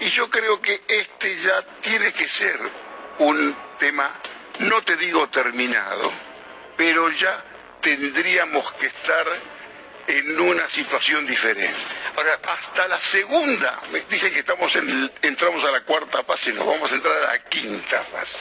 y 0.00 0.08
yo 0.10 0.30
creo 0.30 0.60
que 0.60 0.82
este 0.88 1.36
ya 1.36 1.62
tiene 1.80 2.12
que 2.12 2.26
ser 2.26 2.58
un 3.18 3.54
tema, 3.78 4.10
no 4.60 4.82
te 4.82 4.96
digo 4.96 5.28
terminado, 5.28 6.10
pero 6.76 7.10
ya 7.10 7.44
tendríamos 7.84 8.72
que 8.72 8.86
estar 8.86 9.26
en 10.06 10.40
una 10.40 10.70
situación 10.70 11.26
diferente. 11.26 11.74
Ahora, 12.16 12.40
hasta 12.48 12.88
la 12.88 12.98
segunda, 12.98 13.78
dicen 14.08 14.32
que 14.32 14.38
estamos 14.38 14.74
en, 14.76 15.12
entramos 15.20 15.62
a 15.64 15.70
la 15.70 15.82
cuarta 15.82 16.24
fase, 16.24 16.54
nos 16.54 16.66
vamos 16.66 16.90
a 16.90 16.94
entrar 16.94 17.14
a 17.14 17.32
la 17.32 17.44
quinta 17.44 18.00
fase. 18.00 18.38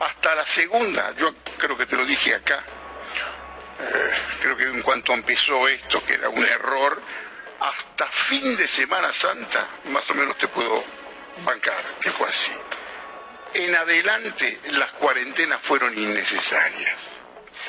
Hasta 0.00 0.34
la 0.34 0.46
segunda, 0.46 1.14
yo 1.16 1.34
creo 1.58 1.76
que 1.76 1.84
te 1.84 1.96
lo 1.96 2.06
dije 2.06 2.34
acá, 2.34 2.62
eh, 3.78 4.10
creo 4.40 4.56
que 4.56 4.64
en 4.64 4.80
cuanto 4.80 5.12
empezó 5.12 5.68
esto, 5.68 6.02
que 6.06 6.14
era 6.14 6.30
un 6.30 6.44
error, 6.44 7.02
hasta 7.60 8.06
fin 8.06 8.56
de 8.56 8.66
Semana 8.66 9.12
Santa, 9.12 9.68
más 9.90 10.08
o 10.10 10.14
menos 10.14 10.38
te 10.38 10.48
puedo 10.48 10.82
bancar, 11.44 11.82
que 12.00 12.10
fue 12.10 12.26
así. 12.26 12.52
En 13.52 13.74
adelante 13.74 14.60
las 14.70 14.92
cuarentenas 14.92 15.60
fueron 15.60 15.96
innecesarias. 15.98 17.05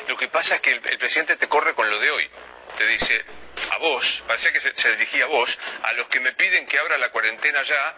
Lo 0.08 0.18
que 0.18 0.28
pasa 0.28 0.56
es 0.56 0.62
que 0.62 0.72
el, 0.72 0.82
presidente 0.82 1.36
te 1.38 1.48
corre 1.48 1.74
con 1.74 1.90
lo 1.90 2.00
de 2.00 2.12
hoy. 2.12 2.30
Te 2.78 2.88
dice, 2.88 3.24
a 3.72 3.78
vos, 3.78 4.24
parecía 4.28 4.54
que 4.54 4.60
se, 4.60 4.92
dirigía 4.92 5.26
a 5.26 5.28
vos, 5.28 5.58
a 5.84 5.94
los 5.94 6.08
que 6.08 6.20
me 6.20 6.34
piden 6.34 6.68
que 6.68 6.78
abra 6.78 6.98
la 6.98 7.10
cuarentena 7.10 7.62
ya, 7.64 7.96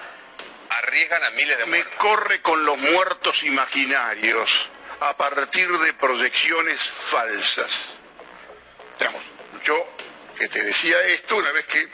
arriesgan 0.69 1.23
a 1.23 1.29
miles 1.31 1.57
de 1.57 1.65
muertos. 1.65 1.91
Me 1.91 1.97
corre 1.97 2.41
con 2.41 2.65
los 2.65 2.77
muertos 2.77 3.43
imaginarios 3.43 4.69
a 4.99 5.15
partir 5.15 5.69
de 5.69 5.93
proyecciones 5.93 6.81
falsas. 6.81 7.71
Digamos, 8.97 9.21
yo 9.63 9.87
que 10.37 10.47
te 10.47 10.63
decía 10.63 11.01
esto 11.03 11.37
una 11.37 11.51
vez 11.51 11.65
que 11.65 11.87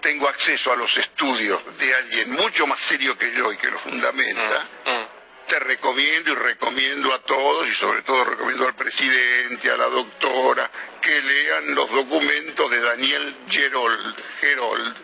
tengo 0.00 0.28
acceso 0.28 0.72
a 0.72 0.76
los 0.76 0.96
estudios 0.96 1.60
de 1.78 1.94
alguien 1.94 2.30
mucho 2.32 2.66
más 2.66 2.80
serio 2.80 3.16
que 3.18 3.32
yo 3.32 3.52
y 3.52 3.56
que 3.56 3.70
lo 3.70 3.78
fundamenta, 3.78 4.64
mm, 4.84 4.90
mm. 4.90 5.07
Te 5.48 5.58
recomiendo 5.58 6.32
y 6.32 6.34
recomiendo 6.34 7.12
a 7.12 7.22
todos, 7.22 7.66
y 7.66 7.74
sobre 7.74 8.02
todo 8.02 8.24
recomiendo 8.24 8.66
al 8.66 8.74
presidente, 8.74 9.70
a 9.70 9.76
la 9.76 9.86
doctora, 9.86 10.70
que 11.00 11.20
lean 11.22 11.74
los 11.74 11.90
documentos 11.90 12.70
de 12.70 12.80
Daniel 12.80 13.34
Gerold, 13.48 14.16
Gerold 14.40 14.96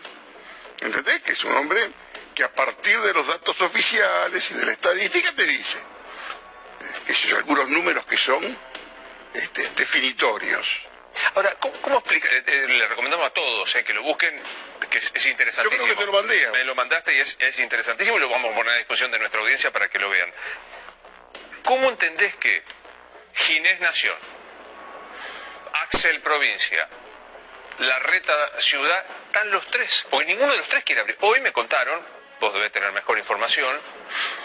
¿entendés? 0.81 1.21
Que 1.23 1.33
es 1.33 1.43
un 1.43 1.55
hombre 1.55 1.81
que 2.33 2.43
a 2.43 2.53
partir 2.53 2.99
de 2.99 3.13
los 3.13 3.27
datos 3.27 3.59
oficiales 3.61 4.51
y 4.51 4.53
de 4.53 4.65
la 4.65 4.73
estadística 4.73 5.33
te 5.33 5.45
dice, 5.45 5.77
que 7.07 7.13
son 7.13 7.37
algunos 7.37 7.69
números 7.69 8.05
que 8.05 8.17
son 8.17 8.43
este, 9.33 9.69
definitorios. 9.75 10.67
Ahora, 11.35 11.55
¿cómo, 11.59 11.97
explica? 11.97 12.27
Eh, 12.29 12.43
eh, 12.45 12.65
le 12.67 12.87
recomendamos 12.87 13.27
a 13.27 13.29
todos 13.31 13.75
eh, 13.75 13.83
que 13.83 13.93
lo 13.93 14.03
busquen, 14.03 14.41
que 14.89 14.97
es, 14.97 15.25
interesantísimo. 15.25 15.87
Yo 15.87 15.95
creo 15.95 15.95
que 15.95 16.01
te 16.01 16.05
lo 16.05 16.13
mandé. 16.13 16.51
Me 16.51 16.63
lo 16.63 16.75
mandaste 16.75 17.13
y 17.15 17.19
es, 17.19 17.59
interesantísimo 17.59 18.17
y 18.17 18.19
lo 18.19 18.29
vamos 18.29 18.51
a 18.51 18.55
poner 18.55 18.73
a 18.73 18.77
disposición 18.77 19.11
de 19.11 19.19
nuestra 19.19 19.39
audiencia 19.39 19.71
para 19.71 19.89
que 19.89 19.99
lo 19.99 20.09
vean. 20.09 20.31
¿Cómo 21.63 21.89
entendés 21.89 22.35
que 22.35 22.63
Ginés 23.33 23.79
Nación, 23.79 24.15
Axel 25.73 26.19
Provincia, 26.21 26.87
La 27.79 27.99
Reta 27.99 28.59
Ciudad, 28.59 29.03
están 29.27 29.49
los 29.51 29.65
tres? 29.71 30.05
Porque 30.09 30.25
ninguno 30.27 30.51
de 30.51 30.59
los 30.59 30.67
tres 30.67 30.83
quiere 30.83 31.01
abrir. 31.01 31.17
Hoy 31.21 31.41
me 31.41 31.51
contaron, 31.51 31.99
vos 32.39 32.53
debés 32.53 32.71
tener 32.71 32.91
mejor 32.91 33.17
información, 33.17 33.75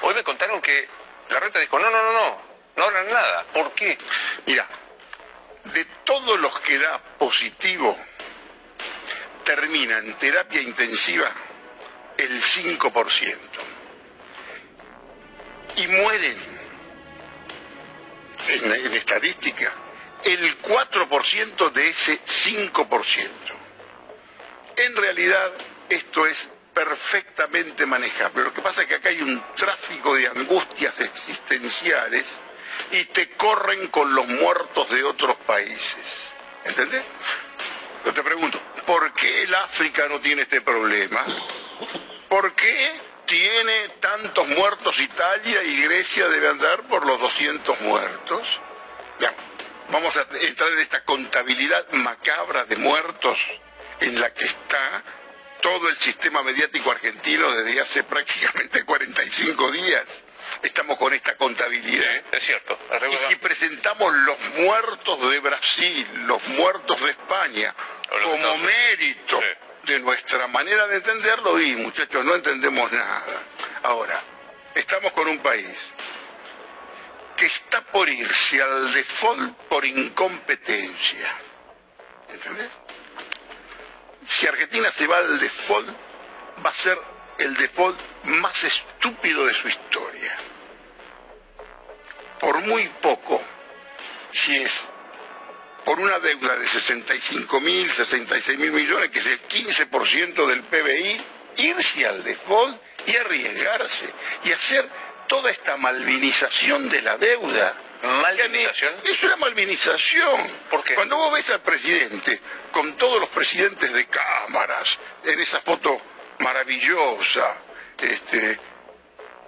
hoy 0.03 0.15
me 0.15 0.25
contaron 0.25 0.63
que 0.63 0.89
La 1.29 1.41
Reta 1.41 1.59
dijo, 1.59 1.79
no, 1.79 1.91
no, 1.91 2.03
no, 2.03 2.13
no, 2.13 2.43
no 2.77 2.85
abran 2.85 3.09
nada. 3.11 3.45
¿Por 3.53 3.75
qué? 3.75 3.99
Mira, 4.47 4.67
de 5.73 5.85
todos 6.05 6.39
los 6.41 6.59
que 6.61 6.79
da 6.79 6.99
positivo, 7.19 7.97
termina 9.45 9.99
en 9.99 10.15
terapia 10.15 10.61
intensiva 10.61 11.31
el 12.17 12.41
5%. 12.41 13.37
Y 15.77 15.87
mueren, 15.87 16.37
en, 18.49 18.95
estadística, 18.95 19.73
el 20.25 20.61
4% 20.63 21.73
de 21.73 21.89
ese 21.89 22.21
5%. 22.21 23.29
En 24.77 24.97
realidad, 24.97 25.53
esto 25.89 26.27
es 26.27 26.49
perfectamente 26.75 27.87
manejable. 27.87 28.45
Lo 28.45 28.55
que 28.55 28.63
pasa 28.63 28.83
es 28.83 28.89
que 28.89 28.95
acá 28.97 29.09
hay 29.09 29.23
un 29.23 29.43
tráfico 29.57 30.15
de 30.15 30.27
angustias 30.29 31.01
existenciales 31.01 32.25
y 32.91 33.05
te 33.07 33.31
corren 33.31 33.89
con 33.89 34.15
los 34.15 34.27
muertos 34.27 34.91
de 34.91 35.05
otros 35.05 35.37
países. 35.39 35.97
¿Entendés? 36.65 37.03
Yo 38.05 38.13
te 38.13 38.23
pregunto, 38.23 38.61
¿por 38.87 39.13
qué 39.13 39.43
el 39.43 39.55
África 39.55 40.09
no 40.09 40.21
tiene 40.21 40.43
este 40.43 40.61
problema? 40.61 41.25
¿Por 42.29 42.55
qué 42.55 42.91
tiene 43.27 43.89
tantos 44.01 44.49
muertos 44.49 44.99
Italia 44.99 45.63
y 45.63 45.83
Grecia 45.83 46.29
debe 46.29 46.49
andar 46.49 46.83
por 46.85 47.07
los 47.07 47.21
200 47.21 47.81
muertos? 47.83 48.61
Ya, 49.21 49.33
vamos 49.91 50.17
a 50.17 50.27
entrar 50.41 50.73
en 50.73 50.79
esta 50.79 51.05
contabilidad 51.05 51.87
macabra 51.93 52.65
de 52.65 52.77
muertos 52.77 53.39
en 54.01 54.21
la 54.21 54.33
que 54.33 54.45
está 54.45 55.03
todo 55.61 55.89
el 55.89 55.97
sistema 55.97 56.43
mediático 56.43 56.91
argentino 56.91 57.53
desde 57.53 57.81
hace 57.81 58.03
prácticamente 58.03 58.85
45 58.85 59.71
días 59.73 60.05
estamos 60.63 60.99
con 60.99 61.13
esta 61.13 61.37
contabilidad. 61.37 62.23
es 62.33 62.43
cierto. 62.43 62.79
Y 63.11 63.17
si 63.29 63.37
presentamos 63.37 64.13
los 64.15 64.39
muertos 64.59 65.31
de 65.31 65.41
Brasil, 65.41 66.07
los 66.27 66.47
muertos 66.49 67.03
de 67.03 67.11
España, 67.11 67.75
como 68.23 68.57
mérito 68.59 69.41
de 69.85 69.99
nuestra 70.01 70.47
manera 70.47 70.87
de 70.87 70.97
entenderlo, 70.97 71.61
y 71.61 71.75
muchachos, 71.77 72.25
no 72.25 72.35
entendemos 72.35 72.91
nada. 72.93 73.43
Ahora, 73.83 74.21
estamos 74.75 75.13
con 75.13 75.29
un 75.29 75.39
país 75.39 75.75
que 77.37 77.47
está 77.47 77.81
por 77.81 78.09
irse 78.09 78.63
al 78.63 78.93
default 78.93 79.57
por 79.69 79.85
incompetencia. 79.85 81.35
¿Entendés? 82.29 82.69
Si 84.29 84.47
Argentina 84.47 84.91
se 84.93 85.07
va 85.07 85.19
al 85.19 85.41
default, 85.41 85.89
va 86.65 86.71
a 86.71 86.75
ser 86.75 86.99
el 87.39 87.57
default 87.57 87.99
más 88.25 88.63
estúpido 88.65 89.47
de 89.47 89.55
su 89.55 89.69
historia. 89.69 90.37
Por 92.41 92.59
muy 92.63 92.89
poco, 93.01 93.41
si 94.33 94.57
es 94.57 94.73
por 95.85 96.01
una 96.01 96.19
deuda 96.19 96.57
de 96.57 96.67
65 96.67 97.61
mil, 97.61 97.91
66 97.91 98.59
mil 98.59 98.73
millones, 98.73 99.11
que 99.11 99.19
es 99.19 99.27
el 99.27 99.41
15% 99.47 100.47
del 100.47 100.63
PBI, 100.63 101.21
irse 101.59 102.07
al 102.07 102.23
default 102.25 102.81
y 103.07 103.17
arriesgarse 103.17 104.07
y 104.45 104.53
hacer 104.53 104.89
toda 105.27 105.51
esta 105.51 105.77
malvinización 105.77 106.89
de 106.89 107.03
la 107.03 107.17
deuda. 107.17 107.75
¿Malvinización? 108.03 108.95
Es 109.05 109.23
una 109.23 109.37
malvinización. 109.37 110.41
¿Por 110.71 110.83
qué? 110.83 110.95
Cuando 110.95 111.17
vos 111.17 111.33
ves 111.35 111.51
al 111.51 111.61
presidente 111.61 112.41
con 112.73 112.95
todos 112.95 113.21
los 113.21 113.29
presidentes 113.29 113.93
de 113.93 114.07
cámaras 114.07 114.99
en 115.25 115.39
esa 115.39 115.61
foto 115.61 116.01
maravillosa, 116.39 117.59
este, 118.01 118.59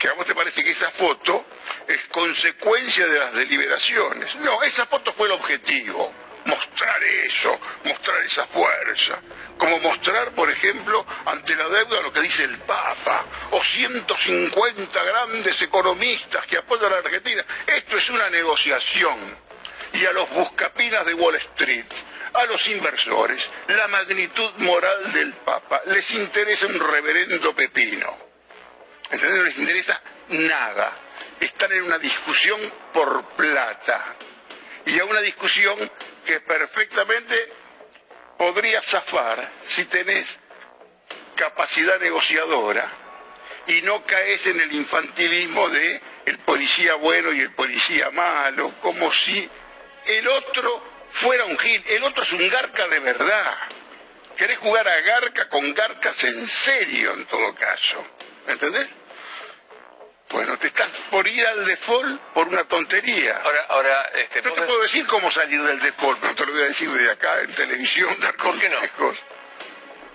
que 0.02 0.08
a 0.08 0.14
vos 0.14 0.26
te 0.26 0.34
parece 0.34 0.64
que 0.64 0.72
esa 0.72 0.90
foto 0.90 1.44
es 1.86 2.00
consecuencia 2.06 3.06
de 3.06 3.20
las 3.20 3.34
deliberaciones. 3.34 4.34
No, 4.34 4.60
esa 4.64 4.84
foto 4.84 5.12
fue 5.12 5.28
el 5.28 5.32
objetivo, 5.34 6.12
mostrar 6.44 7.00
eso, 7.04 7.56
mostrar 7.84 8.20
esa 8.22 8.44
fuerza, 8.46 9.22
como 9.56 9.78
mostrar, 9.78 10.32
por 10.32 10.50
ejemplo, 10.50 11.06
ante 11.24 11.54
la 11.54 11.68
deuda 11.68 12.00
lo 12.00 12.12
que 12.12 12.20
dice 12.20 12.42
el 12.42 12.58
Papa, 12.58 13.24
o 13.52 13.62
150 13.62 15.04
grandes 15.04 15.62
economistas 15.62 16.46
que 16.48 16.58
apoyan 16.58 16.86
a 16.86 16.96
la 16.96 16.98
Argentina. 16.98 17.44
Esto 17.68 17.96
es 17.96 18.10
una 18.10 18.28
negociación. 18.28 19.16
Y 19.92 20.04
a 20.04 20.10
los 20.10 20.28
buscapinas 20.30 21.06
de 21.06 21.14
Wall 21.14 21.36
Street, 21.36 21.86
a 22.34 22.44
los 22.46 22.66
inversores, 22.66 23.48
la 23.68 23.86
magnitud 23.86 24.50
moral 24.56 25.12
del 25.12 25.32
Papa, 25.32 25.80
les 25.86 26.10
interesa 26.10 26.66
un 26.66 26.80
reverendo 26.80 27.54
pepino. 27.54 28.31
¿Entendés? 29.12 29.38
No 29.38 29.44
les 29.44 29.58
interesa 29.58 30.00
nada. 30.30 30.90
Están 31.38 31.72
en 31.72 31.84
una 31.84 31.98
discusión 31.98 32.60
por 32.92 33.24
plata. 33.36 34.04
Y 34.86 34.98
a 34.98 35.04
una 35.04 35.20
discusión 35.20 35.78
que 36.24 36.40
perfectamente 36.40 37.52
podría 38.38 38.82
zafar 38.82 39.48
si 39.68 39.84
tenés 39.84 40.38
capacidad 41.36 42.00
negociadora 42.00 42.88
y 43.66 43.82
no 43.82 44.04
caes 44.04 44.46
en 44.46 44.60
el 44.60 44.72
infantilismo 44.72 45.68
de 45.68 46.00
el 46.26 46.38
policía 46.38 46.94
bueno 46.94 47.32
y 47.32 47.40
el 47.40 47.52
policía 47.52 48.10
malo, 48.10 48.74
como 48.80 49.12
si 49.12 49.48
el 50.06 50.26
otro 50.28 50.82
fuera 51.10 51.44
un 51.44 51.58
gil, 51.58 51.82
el 51.86 52.02
otro 52.04 52.22
es 52.22 52.32
un 52.32 52.48
garca 52.48 52.88
de 52.88 52.98
verdad. 52.98 53.54
Querés 54.36 54.58
jugar 54.58 54.88
a 54.88 55.00
Garca 55.02 55.48
con 55.48 55.74
Garcas 55.74 56.24
en 56.24 56.48
serio, 56.48 57.12
en 57.12 57.26
todo 57.26 57.54
caso. 57.54 58.02
¿Entendés? 58.48 58.88
Bueno, 60.32 60.58
te 60.58 60.68
estás 60.68 60.90
por 61.10 61.28
ir 61.28 61.46
al 61.46 61.64
default 61.66 62.20
por 62.32 62.48
una 62.48 62.64
tontería. 62.64 63.38
Ahora, 63.44 63.66
ahora, 63.68 64.02
este, 64.14 64.40
no 64.40 64.52
te 64.52 64.62
puedo 64.62 64.80
decir 64.80 65.06
cómo 65.06 65.30
salir 65.30 65.62
del 65.62 65.78
default, 65.78 66.24
no 66.24 66.34
te 66.34 66.46
lo 66.46 66.52
voy 66.52 66.62
a 66.62 66.66
decir 66.66 66.90
de 66.90 67.10
acá 67.10 67.42
en 67.42 67.54
televisión, 67.54 68.18
dar 68.20 68.34
¿Por 68.36 68.58
qué 68.58 68.70
no? 68.70 68.80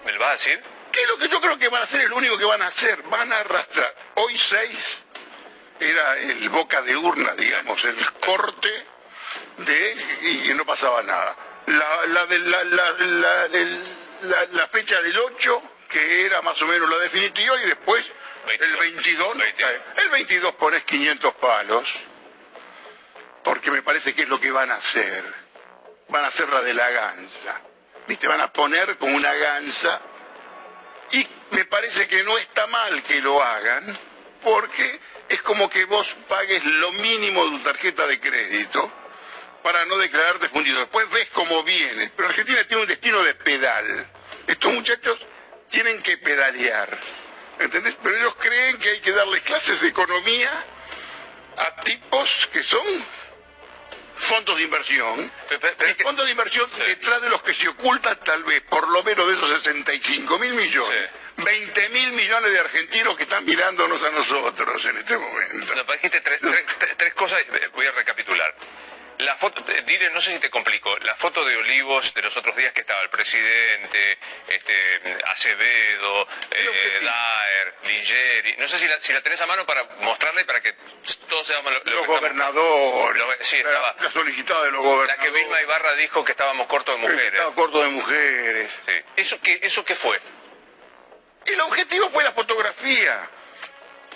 ¿Me 0.06 0.14
lo 0.14 0.20
vas 0.20 0.30
a 0.30 0.34
decir? 0.34 0.64
¿Qué 0.92 1.02
es 1.02 1.08
lo 1.08 1.18
que 1.20 1.30
yo 1.30 1.40
creo 1.40 1.60
que 1.60 1.70
van 1.70 1.82
a 1.82 1.84
hacer? 1.84 2.02
Es 2.02 2.10
lo 2.10 2.16
único 2.16 2.38
que 2.38 2.46
van 2.46 2.62
a 2.64 2.68
hacer. 2.68 3.04
Van 3.04 3.32
a 3.32 3.40
arrastrar. 3.40 3.94
Hoy 4.16 4.36
seis 4.38 4.98
era 5.80 6.18
el 6.18 6.50
boca 6.50 6.82
de 6.82 6.96
urna, 6.96 7.36
digamos, 7.36 7.86
el 7.86 7.96
corte 8.20 8.86
de 9.58 9.98
y 10.24 10.54
no 10.56 10.66
pasaba 10.66 11.04
nada. 11.04 11.36
La, 11.68 12.06
la, 12.08 12.26
de, 12.26 12.40
la, 12.40 12.64
la, 12.64 14.46
la 14.52 14.68
fecha 14.68 15.00
del 15.02 15.18
8, 15.18 15.62
que 15.90 16.26
era 16.26 16.42
más 16.42 16.60
o 16.62 16.66
menos 16.66 16.90
la 16.90 16.98
definitiva, 16.98 17.62
y 17.62 17.68
después 17.68 18.06
el 18.50 18.78
22, 18.78 19.38
el 19.98 20.10
22 20.10 20.56
pones 20.56 20.84
500 20.84 21.34
palos, 21.36 21.94
porque 23.44 23.72
me 23.72 23.82
parece 23.82 24.14
que 24.14 24.24
es 24.24 24.30
lo 24.30 24.40
que 24.40 24.52
van 24.52 24.72
a 24.72 24.76
hacer. 24.76 25.24
Van 26.10 26.24
a 26.24 26.28
hacer 26.28 26.48
la 26.50 26.62
de 26.62 26.74
la 26.74 26.90
gansa. 26.90 27.62
¿Viste? 28.08 28.28
Van 28.28 28.42
a 28.42 28.52
poner 28.52 28.98
como 28.98 29.16
una 29.16 29.34
gansa. 29.34 30.02
Y 31.12 31.28
me 31.52 31.66
parece 31.66 32.08
que 32.08 32.24
no 32.24 32.38
está 32.38 32.68
mal 32.68 33.04
que 33.04 33.22
lo 33.22 33.42
hagan, 33.44 33.98
porque 34.42 35.00
es 35.30 35.42
como 35.42 35.70
que 35.70 35.86
vos 35.86 36.16
pagues 36.28 36.64
lo 36.64 36.92
mínimo 36.94 37.46
de 37.46 37.58
tu 37.58 37.60
tarjeta 37.60 38.08
de 38.08 38.20
crédito 38.20 38.92
para 39.64 39.84
no 39.86 39.98
declararte 39.98 40.48
fundido. 40.48 40.80
Después 40.80 41.10
ves 41.12 41.30
cómo 41.32 41.64
viene. 41.64 42.10
Pero 42.16 42.30
Argentina 42.30 42.64
tiene 42.64 42.84
un 42.84 42.88
destino 42.88 43.22
de 43.24 43.34
pedal. 43.36 44.08
Estos 44.48 44.74
muchachos 44.74 45.20
tienen 45.70 46.02
que 46.02 46.18
pedalear. 46.18 46.98
¿Entendés? 47.60 47.98
Pero 48.02 48.16
ellos 48.18 48.36
creen 48.36 48.78
que 48.78 48.90
hay 48.90 49.00
que 49.00 49.12
darles 49.12 49.42
clases 49.42 49.82
de 49.82 49.88
economía 49.88 50.50
a 51.58 51.82
tipos 51.82 52.50
que 52.54 52.62
son 52.64 52.86
fondos 54.16 54.58
de 54.58 54.64
inversión. 54.64 55.32
Pero, 55.48 55.96
fondos 56.04 56.26
de 56.26 56.32
inversión 56.32 56.70
detrás 56.78 57.22
de 57.22 57.30
los 57.30 57.42
que 57.42 57.54
se 57.54 57.68
ocultan 57.68 58.18
tal 58.24 58.44
vez 58.44 58.62
por 58.64 58.88
lo 58.90 59.04
menos 59.04 59.28
de 59.28 59.34
esos 59.34 59.50
65 59.64 60.40
mil 60.40 60.54
millones. 60.54 61.10
20 61.38 61.90
mil 61.90 62.12
millones 62.14 62.52
de 62.52 62.60
argentinos 62.60 63.16
que 63.16 63.24
están 63.24 63.46
mirándonos 63.46 64.02
a 64.02 64.10
nosotros 64.10 64.86
en 64.86 64.98
este 64.98 65.18
momento. 65.18 65.76
No, 65.76 65.84
dijiste 65.94 66.22
tres, 66.22 66.42
tres 66.98 67.14
cosas, 67.14 67.42
voy 67.74 67.86
a 67.86 67.92
recapitular. 67.92 68.56
La 69.20 69.36
foto, 69.36 69.64
eh, 69.72 69.82
Dile, 69.84 70.12
no 70.12 70.22
sé 70.22 70.34
si 70.34 70.40
te 70.40 70.50
complico, 70.50 70.96
la 71.00 71.16
foto 71.16 71.44
de 71.44 71.56
Olivos 71.58 72.14
de 72.14 72.22
los 72.22 72.38
otros 72.38 72.56
días 72.56 72.72
que 72.72 72.82
estaba 72.82 73.02
el 73.02 73.10
presidente, 73.10 74.20
este, 74.48 74.74
Acevedo, 75.26 76.28
eh, 76.52 77.00
Daer, 77.02 77.76
Lingeri, 77.86 78.56
no 78.58 78.68
sé 78.68 78.78
si 78.78 78.88
la, 78.88 79.02
si 79.02 79.14
la 79.14 79.22
tenés 79.22 79.42
a 79.42 79.48
mano 79.48 79.66
para 79.66 79.84
mostrarla 80.02 80.42
y 80.42 80.44
para 80.44 80.62
que 80.62 80.74
todos 81.28 81.48
seamos 81.48 81.74
lo, 81.74 81.92
los 81.92 82.06
gobernadores. 82.06 83.24
sí, 83.42 83.56
estaba. 83.56 83.96
La 84.00 84.12
solicitada 84.12 84.66
de 84.66 84.72
los 84.72 84.82
gobernadores. 84.84 85.18
La 85.18 85.24
que 85.24 85.32
Vilma 85.32 85.62
Ibarra 85.62 85.96
dijo 85.96 86.24
que 86.24 86.34
estábamos 86.34 86.68
cortos 86.68 86.96
de 86.96 87.02
mujeres. 87.02 87.34
Estábamos 87.34 87.56
cortos 87.56 87.84
de 87.86 87.90
mujeres. 87.90 88.72
Sí. 88.86 88.94
¿Eso 89.16 89.42
qué, 89.42 89.60
¿Eso 89.64 89.84
qué 89.84 89.96
fue? 89.96 90.22
El 91.48 91.62
objetivo 91.62 92.10
fue 92.10 92.24
la 92.24 92.34
fotografía. 92.34 93.30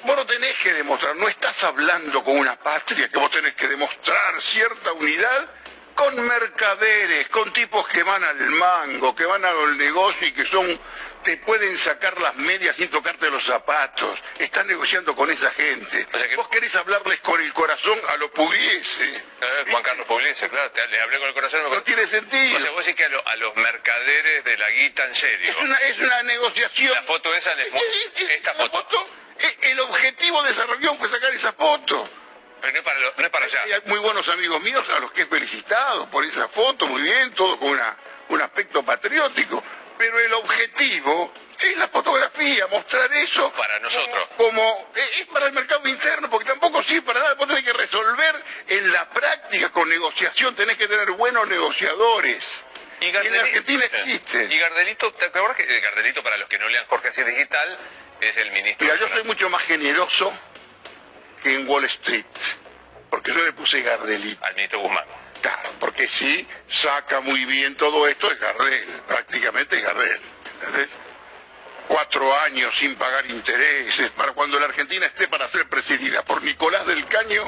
Vos 0.04 0.16
no 0.16 0.26
tenés 0.26 0.58
que 0.58 0.74
demostrar, 0.74 1.16
no 1.16 1.28
estás 1.28 1.64
hablando 1.64 2.24
con 2.24 2.38
una 2.38 2.56
patria 2.56 3.08
que 3.08 3.18
vos 3.18 3.30
tenés 3.30 3.54
que 3.54 3.68
demostrar 3.68 4.42
cierta 4.42 4.94
unidad 4.94 5.50
con 5.94 6.16
mercaderes, 6.28 7.30
con 7.30 7.54
tipos 7.54 7.88
que 7.88 8.02
van 8.02 8.24
al 8.24 8.38
mango, 8.38 9.16
que 9.16 9.26
van 9.26 9.46
al 9.46 9.78
negocio 9.78 10.28
y 10.28 10.32
que 10.34 10.46
son, 10.46 10.80
te 11.24 11.38
pueden 11.38 11.78
sacar 11.78 12.20
las 12.20 12.36
medias 12.38 12.76
sin 12.76 12.90
tocarte 12.90 13.30
los 13.30 13.44
zapatos. 13.44 14.20
Estás 14.40 14.66
negociando 14.66 15.16
con 15.16 15.30
esa 15.30 15.52
gente. 15.52 16.08
Vos 16.36 16.48
querés 16.48 16.76
hablarles 16.76 17.20
con 17.22 17.40
el 17.40 17.54
corazón 17.54 18.00
a 18.10 18.18
lo 18.18 18.32
Pugliese. 18.32 19.06
Eh, 19.06 19.66
Juan 19.70 19.84
Carlos 19.84 20.08
Pugliese, 20.08 20.50
claro, 20.50 20.72
le 20.90 21.02
hablé 21.02 21.20
con 21.20 21.28
el 21.28 21.34
corazón. 21.36 21.62
No 21.70 21.84
tiene 21.84 22.08
sentido. 22.08 22.58
O 22.58 22.60
sea, 22.60 22.72
vos 22.72 22.86
decís 22.86 22.98
que 22.98 23.06
a, 23.06 23.36
los 23.36 23.56
mercaderes 23.56 24.44
de 24.44 24.58
la 24.58 24.70
guita 24.72 25.06
en 25.06 25.14
serio. 25.14 25.52
Es 25.52 25.58
una, 25.58 25.76
es 25.78 26.00
una 26.00 26.24
negociación. 26.24 26.94
La 26.94 27.04
foto 27.04 27.34
esa 27.36 27.54
les 27.54 27.68
Esta 28.18 28.54
foto 28.56 29.08
objetivo 30.32 30.44
de 30.44 30.52
esa 30.52 30.66
reunión 30.66 30.98
fue 30.98 31.10
sacar 31.10 31.34
esa 31.34 31.54
foto. 31.54 32.08
Pero 32.62 32.74
no 32.74 32.80
es 32.80 32.86
para, 32.86 33.00
no 33.00 33.24
es 33.24 33.30
para 33.30 33.46
allá. 33.46 33.64
Hay 33.64 33.82
muy 33.86 34.00
buenos 34.00 34.28
amigos 34.30 34.62
míos 34.62 34.88
a 34.90 35.00
los 35.00 35.12
que 35.12 35.24
he 35.24 35.26
felicitado 35.26 36.08
por 36.10 36.24
esa 36.24 36.48
foto, 36.48 36.86
muy 36.88 37.02
bien, 37.02 37.34
todo 37.34 37.60
con 37.60 37.70
una, 37.70 37.98
un 38.30 38.42
aspecto 38.42 38.84
patriótico. 38.84 39.64
Pero 39.98 40.20
el 40.20 40.34
objetivo 40.34 41.32
es 41.60 41.78
la 41.78 41.88
fotografía, 41.88 42.68
mostrar 42.68 43.12
eso. 43.14 43.52
Para 43.52 43.80
nosotros. 43.80 44.30
Como, 44.38 44.92
es 44.96 45.26
para 45.28 45.48
el 45.48 45.54
mercado 45.54 45.88
interno, 45.88 46.30
porque 46.30 46.48
tampoco 46.48 46.82
sirve 46.82 47.02
para 47.02 47.20
nada. 47.20 47.34
Vos 47.36 47.48
tenés 47.48 47.64
que 47.64 47.74
resolver 47.74 48.36
en 48.68 48.92
la 48.92 49.10
práctica 49.10 49.70
con 49.72 49.90
negociación, 49.90 50.56
tenés 50.56 50.78
que 50.78 50.88
tener 50.88 51.12
buenos 51.12 51.48
negociadores. 51.48 52.48
Y, 53.00 53.08
en 53.08 53.36
Argentina 53.36 53.84
existe. 53.86 54.48
Y 54.52 54.60
Gardelito, 54.60 55.12
¿te 55.14 55.26
acuerdas 55.26 55.58
que 55.58 55.80
Gardelito, 55.80 56.22
para 56.22 56.38
los 56.38 56.48
que 56.48 56.60
no 56.60 56.70
lean 56.70 56.86
Jorge 56.88 57.08
Así 57.08 57.24
Digital, 57.24 57.80
es 58.22 58.38
el 58.38 58.52
ministro. 58.52 58.86
Mira, 58.86 59.00
yo 59.00 59.08
soy 59.08 59.24
mucho 59.24 59.50
más 59.50 59.62
generoso 59.64 60.32
que 61.44 61.56
en 61.56 61.68
Wall 61.68 61.86
Street, 61.86 62.26
porque 63.10 63.34
yo 63.34 63.44
le 63.44 63.54
puse 63.54 63.82
Gardelito. 63.82 64.46
Al 64.46 64.56
ministro 64.56 64.80
Guzmán. 64.80 65.06
Claro, 65.42 65.72
porque 65.80 66.08
sí 66.08 66.48
saca 66.68 67.20
muy 67.20 67.46
bien 67.46 67.76
todo 67.76 68.08
esto 68.08 68.30
de 68.30 68.36
Gardel, 68.36 68.86
prácticamente 69.08 69.78
es 69.78 69.84
Gardel. 69.84 70.22
Cuatro 71.88 72.40
años 72.42 72.78
sin 72.78 72.96
pagar 72.96 73.26
intereses 73.26 74.12
para 74.12 74.34
cuando 74.34 74.60
la 74.60 74.68
Argentina 74.68 75.06
esté 75.06 75.28
para 75.28 75.48
ser 75.48 75.68
presidida 75.68 76.24
por 76.24 76.44
Nicolás 76.44 76.86
del 76.86 77.06
Caño, 77.08 77.44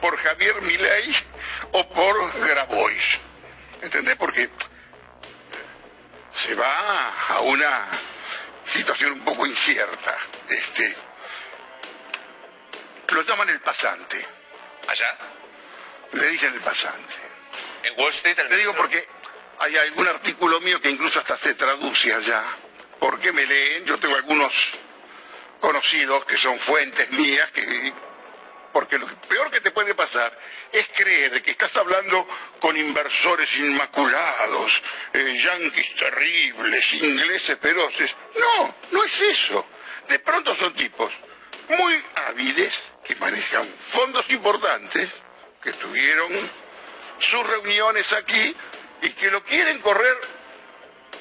por 0.00 0.16
Javier 0.18 0.60
Milei 0.62 1.16
o 1.72 1.88
por 1.88 2.46
Grabois. 2.46 3.18
¿Entendés? 3.80 4.16
Porque 4.16 4.50
se 6.34 6.54
va 6.54 7.14
a 7.30 7.40
una 7.40 7.86
situación 8.68 9.12
un 9.12 9.20
poco 9.20 9.46
incierta. 9.46 10.16
Este, 10.48 10.94
lo 13.08 13.22
llaman 13.22 13.48
el 13.48 13.60
pasante. 13.60 14.24
¿Allá? 14.86 15.18
Le 16.12 16.28
dicen 16.28 16.54
el 16.54 16.60
pasante. 16.60 17.14
¿En 17.82 17.98
Wall 17.98 18.10
Street? 18.10 18.36
Te 18.36 18.56
digo 18.56 18.74
porque 18.74 19.06
hay 19.60 19.76
algún 19.76 20.06
artículo 20.06 20.60
mío 20.60 20.80
que 20.80 20.90
incluso 20.90 21.18
hasta 21.18 21.36
se 21.38 21.54
traduce 21.54 22.12
allá. 22.12 22.44
¿Por 22.98 23.18
qué 23.18 23.32
me 23.32 23.46
leen? 23.46 23.84
Yo 23.84 23.98
tengo 23.98 24.16
algunos 24.16 24.52
conocidos 25.60 26.24
que 26.24 26.36
son 26.36 26.58
fuentes 26.58 27.10
mías 27.12 27.50
que 27.50 27.92
porque 28.78 28.96
lo 28.96 29.08
peor 29.08 29.50
que 29.50 29.60
te 29.60 29.72
puede 29.72 29.92
pasar 29.92 30.30
es 30.70 30.88
creer 30.94 31.42
que 31.42 31.50
estás 31.50 31.76
hablando 31.76 32.28
con 32.60 32.76
inversores 32.76 33.52
inmaculados, 33.56 34.80
eh, 35.12 35.36
yanquis 35.36 35.96
terribles, 35.96 36.94
ingleses 36.94 37.58
feroces. 37.58 38.14
No, 38.38 38.72
no 38.92 39.02
es 39.02 39.20
eso. 39.20 39.66
De 40.08 40.20
pronto 40.20 40.54
son 40.54 40.72
tipos 40.74 41.10
muy 41.70 42.00
hábiles 42.28 42.78
que 43.02 43.16
manejan 43.16 43.66
fondos 43.66 44.30
importantes, 44.30 45.10
que 45.60 45.72
tuvieron 45.72 46.30
sus 47.18 47.44
reuniones 47.48 48.12
aquí 48.12 48.54
y 49.02 49.10
que 49.10 49.28
lo 49.32 49.42
quieren 49.42 49.80
correr 49.80 50.16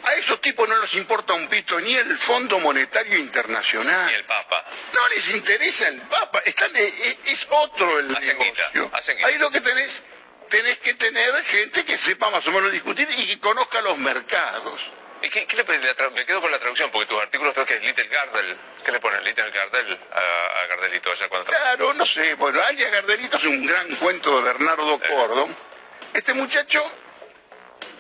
a 0.08 0.14
esos 0.14 0.42
tipos 0.42 0.68
no 0.68 0.80
les 0.82 0.94
importa 0.96 1.34
un 1.34 1.48
pito 1.48 1.80
ni 1.80 1.94
el 1.96 2.18
Fondo 2.18 2.60
Monetario 2.60 3.18
Internacional. 3.18 4.08
Ni 4.08 4.14
el 4.14 4.26
Papa. 4.26 4.66
No 4.94 5.08
les 5.10 5.30
interesa 5.30 5.88
el 5.90 6.02
Papa. 6.02 6.42
Están, 6.46 6.76
es, 6.76 7.18
es 7.26 7.48
otro 7.50 8.00
el 8.00 8.08
negocio. 8.08 8.92
Ahí 9.26 9.38
lo 9.38 9.52
que 9.52 9.62
tenés, 9.62 10.02
tenés 10.50 10.78
que 10.80 10.94
tener 10.94 11.34
gente 11.44 11.84
que 11.84 11.98
sepa 11.98 12.30
más 12.30 12.46
o 12.48 12.52
menos 12.52 12.72
discutir 12.72 13.08
y 13.18 13.28
que 13.28 13.40
conozca 13.40 13.82
los 13.82 13.98
mercados. 13.98 14.82
¿Y 15.22 15.30
qué, 15.30 15.48
le, 15.56 16.10
me 16.12 16.26
quedo 16.26 16.42
con 16.42 16.52
la 16.52 16.60
traducción, 16.60 16.92
porque 16.92 17.08
tus 17.08 17.22
artículos 17.22 17.54
creo 17.54 17.66
que 17.66 17.76
es 17.76 17.82
Little 17.82 18.08
Gardel. 18.08 18.56
¿Qué 18.86 18.92
le 18.92 19.00
ponen 19.00 19.24
Little 19.24 19.50
Gardel 19.50 20.00
a, 20.14 20.68
Gardelito 20.68 21.12
allá 21.12 21.28
cuando 21.28 21.52
Claro, 21.52 21.94
no 21.96 22.06
sé. 22.06 22.36
Bueno, 22.36 22.62
alias 22.62 22.92
Gardelito 22.92 23.38
es 23.38 23.44
un 23.46 23.66
gran 23.66 23.96
cuento 23.96 24.38
de 24.38 24.44
Bernardo 24.44 25.00
Cordon. 25.00 25.56
Este 26.14 26.34
muchacho, 26.34 26.84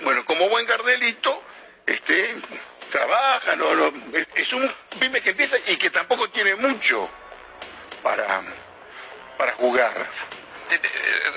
bueno, 0.01 0.25
como 0.25 0.47
buen 0.49 0.65
Gardelito, 0.67 1.43
este, 1.87 2.35
trabaja, 2.91 3.55
no, 3.55 3.73
no, 3.73 3.91
es 4.35 4.53
un 4.53 4.71
pyme 4.99 5.21
que 5.21 5.31
empieza 5.31 5.57
y 5.67 5.77
que 5.77 5.89
tampoco 5.89 6.29
tiene 6.29 6.55
mucho 6.55 7.09
para, 8.03 8.41
para 9.37 9.53
jugar. 9.53 9.93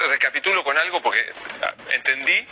Recapitulo 0.08 0.64
con 0.64 0.76
algo 0.76 1.00
porque 1.00 1.24
ah, 1.62 1.72
entendí 1.90 2.46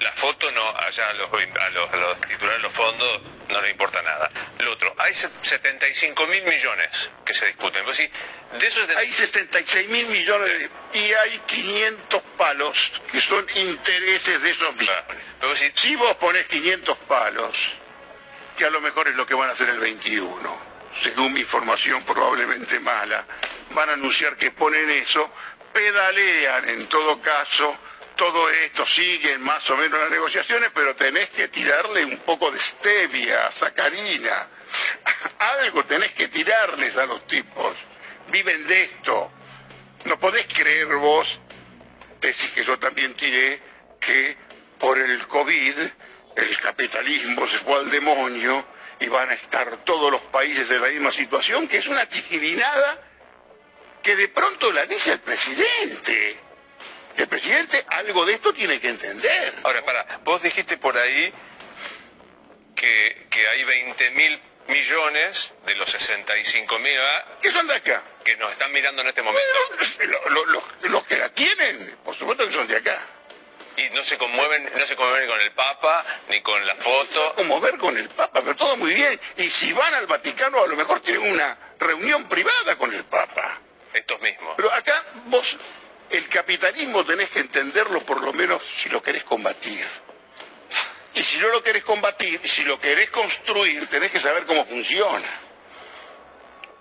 la 0.00 0.12
foto 0.12 0.50
no, 0.52 0.76
allá 0.76 1.08
a 1.08 1.14
los, 1.14 1.30
los, 1.30 2.20
titulares 2.20 2.58
de 2.58 2.62
los 2.62 2.72
fondos 2.72 3.22
no 3.48 3.62
le 3.62 3.70
importa 3.70 4.02
hay 5.06 5.14
75 5.14 6.26
mil 6.26 6.42
millones 6.42 7.10
que 7.24 7.32
se 7.32 7.46
discuten. 7.46 7.86
de 7.86 8.66
esos 8.66 8.88
Hay 8.96 9.12
76 9.12 9.88
mil 9.88 10.06
millones 10.08 10.68
y 10.92 10.98
hay 10.98 11.38
500 11.46 12.22
palos 12.36 13.00
que 13.12 13.20
son 13.20 13.46
intereses 13.54 14.42
de 14.42 14.50
esos 14.50 14.74
millones. 14.74 15.04
si... 15.54 15.70
si 15.74 15.96
vos 15.96 16.16
pones 16.16 16.46
500 16.46 16.98
palos, 16.98 17.56
que 18.56 18.64
a 18.64 18.70
lo 18.70 18.80
mejor 18.80 19.06
es 19.06 19.14
lo 19.14 19.24
que 19.26 19.34
van 19.34 19.48
a 19.48 19.52
hacer 19.52 19.68
el 19.68 19.78
21. 19.78 20.76
Según 21.02 21.32
mi 21.34 21.40
información 21.40 22.02
probablemente 22.02 22.80
mala, 22.80 23.24
van 23.70 23.90
a 23.90 23.92
anunciar 23.92 24.36
que 24.36 24.50
ponen 24.50 24.90
eso, 24.90 25.30
pedalean 25.72 26.68
en 26.68 26.86
todo 26.88 27.20
caso, 27.20 27.76
todo 28.16 28.50
esto 28.50 28.84
siguen 28.84 29.42
más 29.42 29.70
o 29.70 29.76
menos 29.76 30.00
las 30.00 30.10
negociaciones, 30.10 30.70
pero 30.74 30.96
tenés 30.96 31.30
que 31.30 31.46
tirarle 31.46 32.04
un 32.04 32.16
poco 32.18 32.50
de 32.50 32.58
stevia, 32.58 33.52
sacarina, 33.52 34.48
algo 35.38 35.84
tenés 35.84 36.12
que 36.12 36.28
tirarles 36.28 36.96
a 36.96 37.06
los 37.06 37.26
tipos, 37.26 37.74
viven 38.28 38.66
de 38.66 38.82
esto. 38.82 39.30
No 40.04 40.18
podés 40.18 40.46
creer 40.46 40.86
vos, 40.96 41.38
tesis 42.20 42.50
que 42.52 42.64
yo 42.64 42.78
también 42.78 43.14
tiré, 43.14 43.60
que 44.00 44.36
por 44.78 44.98
el 44.98 45.26
COVID 45.26 45.74
el 46.36 46.58
capitalismo 46.60 47.48
se 47.48 47.58
fue 47.58 47.76
al 47.76 47.90
demonio 47.90 48.64
y 49.00 49.08
van 49.08 49.30
a 49.30 49.34
estar 49.34 49.84
todos 49.84 50.10
los 50.10 50.20
países 50.22 50.70
en 50.70 50.82
la 50.82 50.88
misma 50.88 51.12
situación, 51.12 51.66
que 51.66 51.78
es 51.78 51.86
una 51.88 52.06
tijirinada 52.06 53.02
que 54.02 54.16
de 54.16 54.28
pronto 54.28 54.70
la 54.72 54.86
dice 54.86 55.12
el 55.12 55.20
presidente. 55.20 56.36
El 57.16 57.26
presidente 57.28 57.84
algo 57.88 58.26
de 58.26 58.34
esto 58.34 58.52
tiene 58.52 58.78
que 58.78 58.90
entender. 58.90 59.54
Ahora, 59.64 59.82
para, 59.84 60.06
vos 60.22 60.42
dijiste 60.42 60.76
por 60.76 60.96
ahí 60.96 61.32
que, 62.74 63.26
que 63.30 63.48
hay 63.48 63.64
20 63.64 64.10
mil 64.12 64.40
millones 64.68 65.54
de 65.64 65.74
los 65.76 65.90
65 65.90 66.78
mil 66.78 66.98
que 67.42 67.50
son 67.50 67.66
de 67.66 67.74
acá 67.74 68.02
que 68.24 68.36
nos 68.36 68.52
están 68.52 68.72
mirando 68.72 69.02
en 69.02 69.08
este 69.08 69.22
momento. 69.22 69.44
Los 70.82 71.04
que 71.04 71.16
la 71.16 71.28
tienen 71.30 71.96
por 72.04 72.14
supuesto 72.14 72.46
que 72.46 72.52
son 72.52 72.66
de 72.66 72.76
acá. 72.76 72.98
Y 73.76 73.90
no 73.90 74.02
se 74.02 74.16
conmueven 74.16 74.70
no 74.76 74.86
se 74.86 74.96
conmueven 74.96 75.28
con 75.28 75.40
el 75.40 75.52
Papa 75.52 76.04
ni 76.28 76.40
con 76.40 76.64
la 76.66 76.74
foto. 76.76 77.34
Con 77.78 77.96
el 77.96 78.08
Papa 78.08 78.40
pero 78.40 78.56
todo 78.56 78.76
muy 78.76 78.94
bien. 78.94 79.20
Y 79.36 79.50
si 79.50 79.72
van 79.72 79.94
al 79.94 80.06
Vaticano 80.06 80.62
a 80.62 80.66
lo 80.66 80.76
mejor 80.76 81.00
tienen 81.00 81.30
una 81.30 81.56
reunión 81.78 82.28
privada 82.28 82.76
con 82.76 82.92
el 82.92 83.04
Papa. 83.04 83.60
Estos 83.92 84.20
mismos. 84.20 84.54
Pero 84.56 84.72
acá 84.72 85.04
vos 85.26 85.56
el 86.10 86.28
capitalismo 86.28 87.04
tenés 87.04 87.30
que 87.30 87.40
entenderlo 87.40 88.00
por 88.00 88.22
lo 88.22 88.32
menos 88.32 88.62
si 88.64 88.88
lo 88.88 89.02
querés 89.02 89.24
combatir 89.24 89.86
y 91.16 91.22
si 91.22 91.38
no 91.38 91.48
lo 91.48 91.62
querés 91.62 91.82
combatir, 91.82 92.46
si 92.46 92.62
lo 92.64 92.78
querés 92.78 93.08
construir, 93.08 93.86
tenés 93.86 94.10
que 94.10 94.20
saber 94.20 94.44
cómo 94.44 94.66
funciona. 94.66 95.26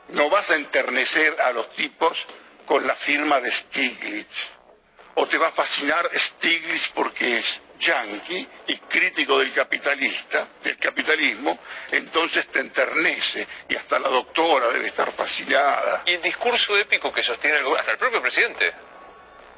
No 0.09 0.29
vas 0.29 0.51
a 0.51 0.55
enternecer 0.55 1.39
a 1.41 1.53
los 1.53 1.73
tipos 1.73 2.25
con 2.65 2.85
la 2.85 2.95
firma 2.95 3.39
de 3.39 3.49
Stiglitz. 3.49 4.49
O 5.15 5.25
te 5.25 5.37
va 5.37 5.47
a 5.47 5.51
fascinar 5.51 6.09
Stiglitz 6.13 6.91
porque 6.93 7.37
es 7.37 7.61
yanqui 7.79 8.45
y 8.67 8.77
crítico 8.79 9.39
del 9.39 9.53
capitalista, 9.53 10.45
del 10.61 10.77
capitalismo, 10.77 11.57
entonces 11.91 12.47
te 12.47 12.59
enternece 12.59 13.47
y 13.69 13.75
hasta 13.77 13.99
la 13.99 14.09
doctora 14.09 14.67
debe 14.67 14.87
estar 14.87 15.13
fascinada. 15.13 16.03
Y 16.05 16.11
el 16.11 16.21
discurso 16.21 16.77
épico 16.77 17.13
que 17.13 17.23
sostiene 17.23 17.59
el, 17.59 17.67
hasta 17.77 17.91
el 17.91 17.97
propio 17.97 18.21
presidente, 18.21 18.73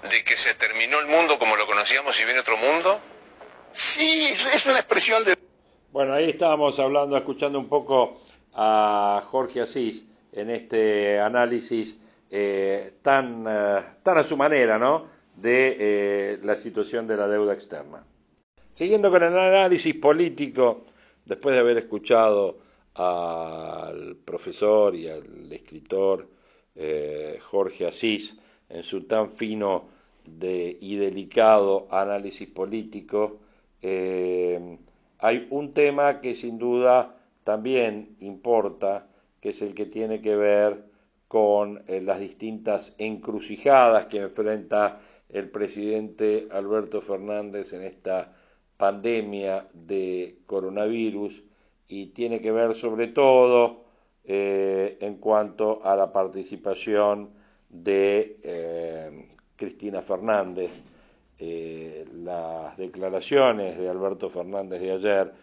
de 0.03 0.23
que 0.23 0.37
se 0.37 0.53
terminó 0.53 0.99
el 0.99 1.07
mundo 1.07 1.39
como 1.39 1.55
lo 1.55 1.65
conocíamos 1.65 2.19
y 2.19 2.25
viene 2.25 2.41
otro 2.41 2.57
mundo, 2.57 3.01
Sí, 3.77 4.29
es 4.55 4.65
una 4.65 4.77
expresión 4.77 5.23
de... 5.23 5.37
Bueno, 5.91 6.13
ahí 6.13 6.31
estábamos 6.31 6.79
hablando, 6.79 7.15
escuchando 7.15 7.59
un 7.59 7.67
poco 7.67 8.15
a 8.55 9.21
Jorge 9.27 9.61
Asís 9.61 10.03
en 10.31 10.49
este 10.49 11.19
análisis 11.19 11.95
eh, 12.31 12.93
tan, 13.03 13.45
eh, 13.47 13.81
tan 14.01 14.17
a 14.17 14.23
su 14.23 14.35
manera, 14.35 14.79
¿no? 14.79 15.05
De 15.35 15.77
eh, 15.79 16.39
la 16.41 16.55
situación 16.55 17.05
de 17.05 17.17
la 17.17 17.27
deuda 17.27 17.53
externa. 17.53 18.03
Siguiendo 18.73 19.11
con 19.11 19.21
el 19.21 19.37
análisis 19.37 19.93
político, 19.93 20.85
después 21.23 21.53
de 21.53 21.59
haber 21.59 21.77
escuchado 21.77 22.57
al 22.95 24.15
profesor 24.25 24.95
y 24.95 25.07
al 25.07 25.53
escritor 25.53 26.27
Jorge 27.51 27.85
Asís 27.85 28.35
en 28.69 28.81
su 28.81 29.03
tan 29.03 29.33
fino 29.33 29.85
de, 30.25 30.79
y 30.81 30.95
delicado 30.95 31.87
análisis 31.91 32.47
político, 32.47 33.37
eh, 33.81 34.77
hay 35.19 35.47
un 35.51 35.73
tema 35.73 36.21
que 36.21 36.35
sin 36.35 36.57
duda 36.57 37.15
también 37.43 38.17
importa, 38.19 39.07
que 39.39 39.49
es 39.49 39.61
el 39.61 39.73
que 39.73 39.85
tiene 39.85 40.21
que 40.21 40.35
ver 40.35 40.85
con 41.27 41.83
eh, 41.87 42.01
las 42.01 42.19
distintas 42.19 42.95
encrucijadas 42.97 44.07
que 44.07 44.21
enfrenta 44.21 44.99
el 45.29 45.49
presidente 45.49 46.47
Alberto 46.51 47.01
Fernández 47.01 47.73
en 47.73 47.83
esta 47.83 48.33
pandemia 48.77 49.67
de 49.73 50.39
coronavirus 50.45 51.43
y 51.87 52.07
tiene 52.07 52.41
que 52.41 52.51
ver 52.51 52.75
sobre 52.75 53.07
todo 53.07 53.85
eh, 54.23 54.97
en 55.01 55.15
cuanto 55.17 55.83
a 55.83 55.95
la 55.95 56.11
participación 56.11 57.29
de 57.69 59.25
Cristina 59.57 60.01
Fernández 60.01 60.71
eh, 61.39 62.05
las 62.23 62.77
declaraciones 62.77 63.77
de 63.77 63.89
Alberto 63.89 64.29
Fernández 64.29 64.81
de 64.81 64.91
ayer, 64.91 65.33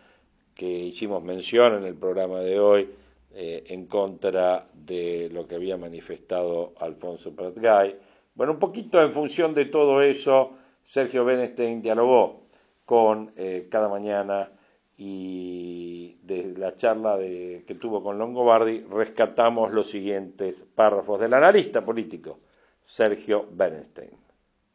que 0.55 0.67
hicimos 0.67 1.23
mención 1.23 1.75
en 1.75 1.85
el 1.85 1.95
programa 1.95 2.41
de 2.41 2.59
hoy, 2.59 2.91
eh, 3.33 3.65
en 3.69 3.87
contra 3.87 4.67
de 4.75 5.29
lo 5.33 5.47
que 5.47 5.55
había 5.55 5.77
manifestado 5.77 6.73
Alfonso 6.81 7.35
Pratgay. 7.35 7.97
Bueno, 8.35 8.55
un 8.55 8.59
poquito 8.59 9.01
en 9.03 9.13
función 9.13 9.55
de 9.55 9.67
todo 9.67 10.03
eso, 10.03 10.53
Sergio 10.85 11.25
Benestein 11.25 11.81
dialogó 11.81 12.43
con 12.85 13.33
eh, 13.37 13.69
cada 13.71 13.89
mañana 13.89 14.51
y 14.97 16.17
de 16.23 16.55
la 16.57 16.77
charla 16.77 17.19
que 17.19 17.77
tuvo 17.81 18.03
con 18.03 18.19
Longobardi 18.19 18.85
rescatamos 18.91 19.73
los 19.73 19.91
siguientes 19.91 20.65
párrafos 20.75 21.21
del 21.21 21.35
analista 21.35 21.85
político 21.85 22.39
Sergio 22.81 23.49
Bernstein 23.51 24.24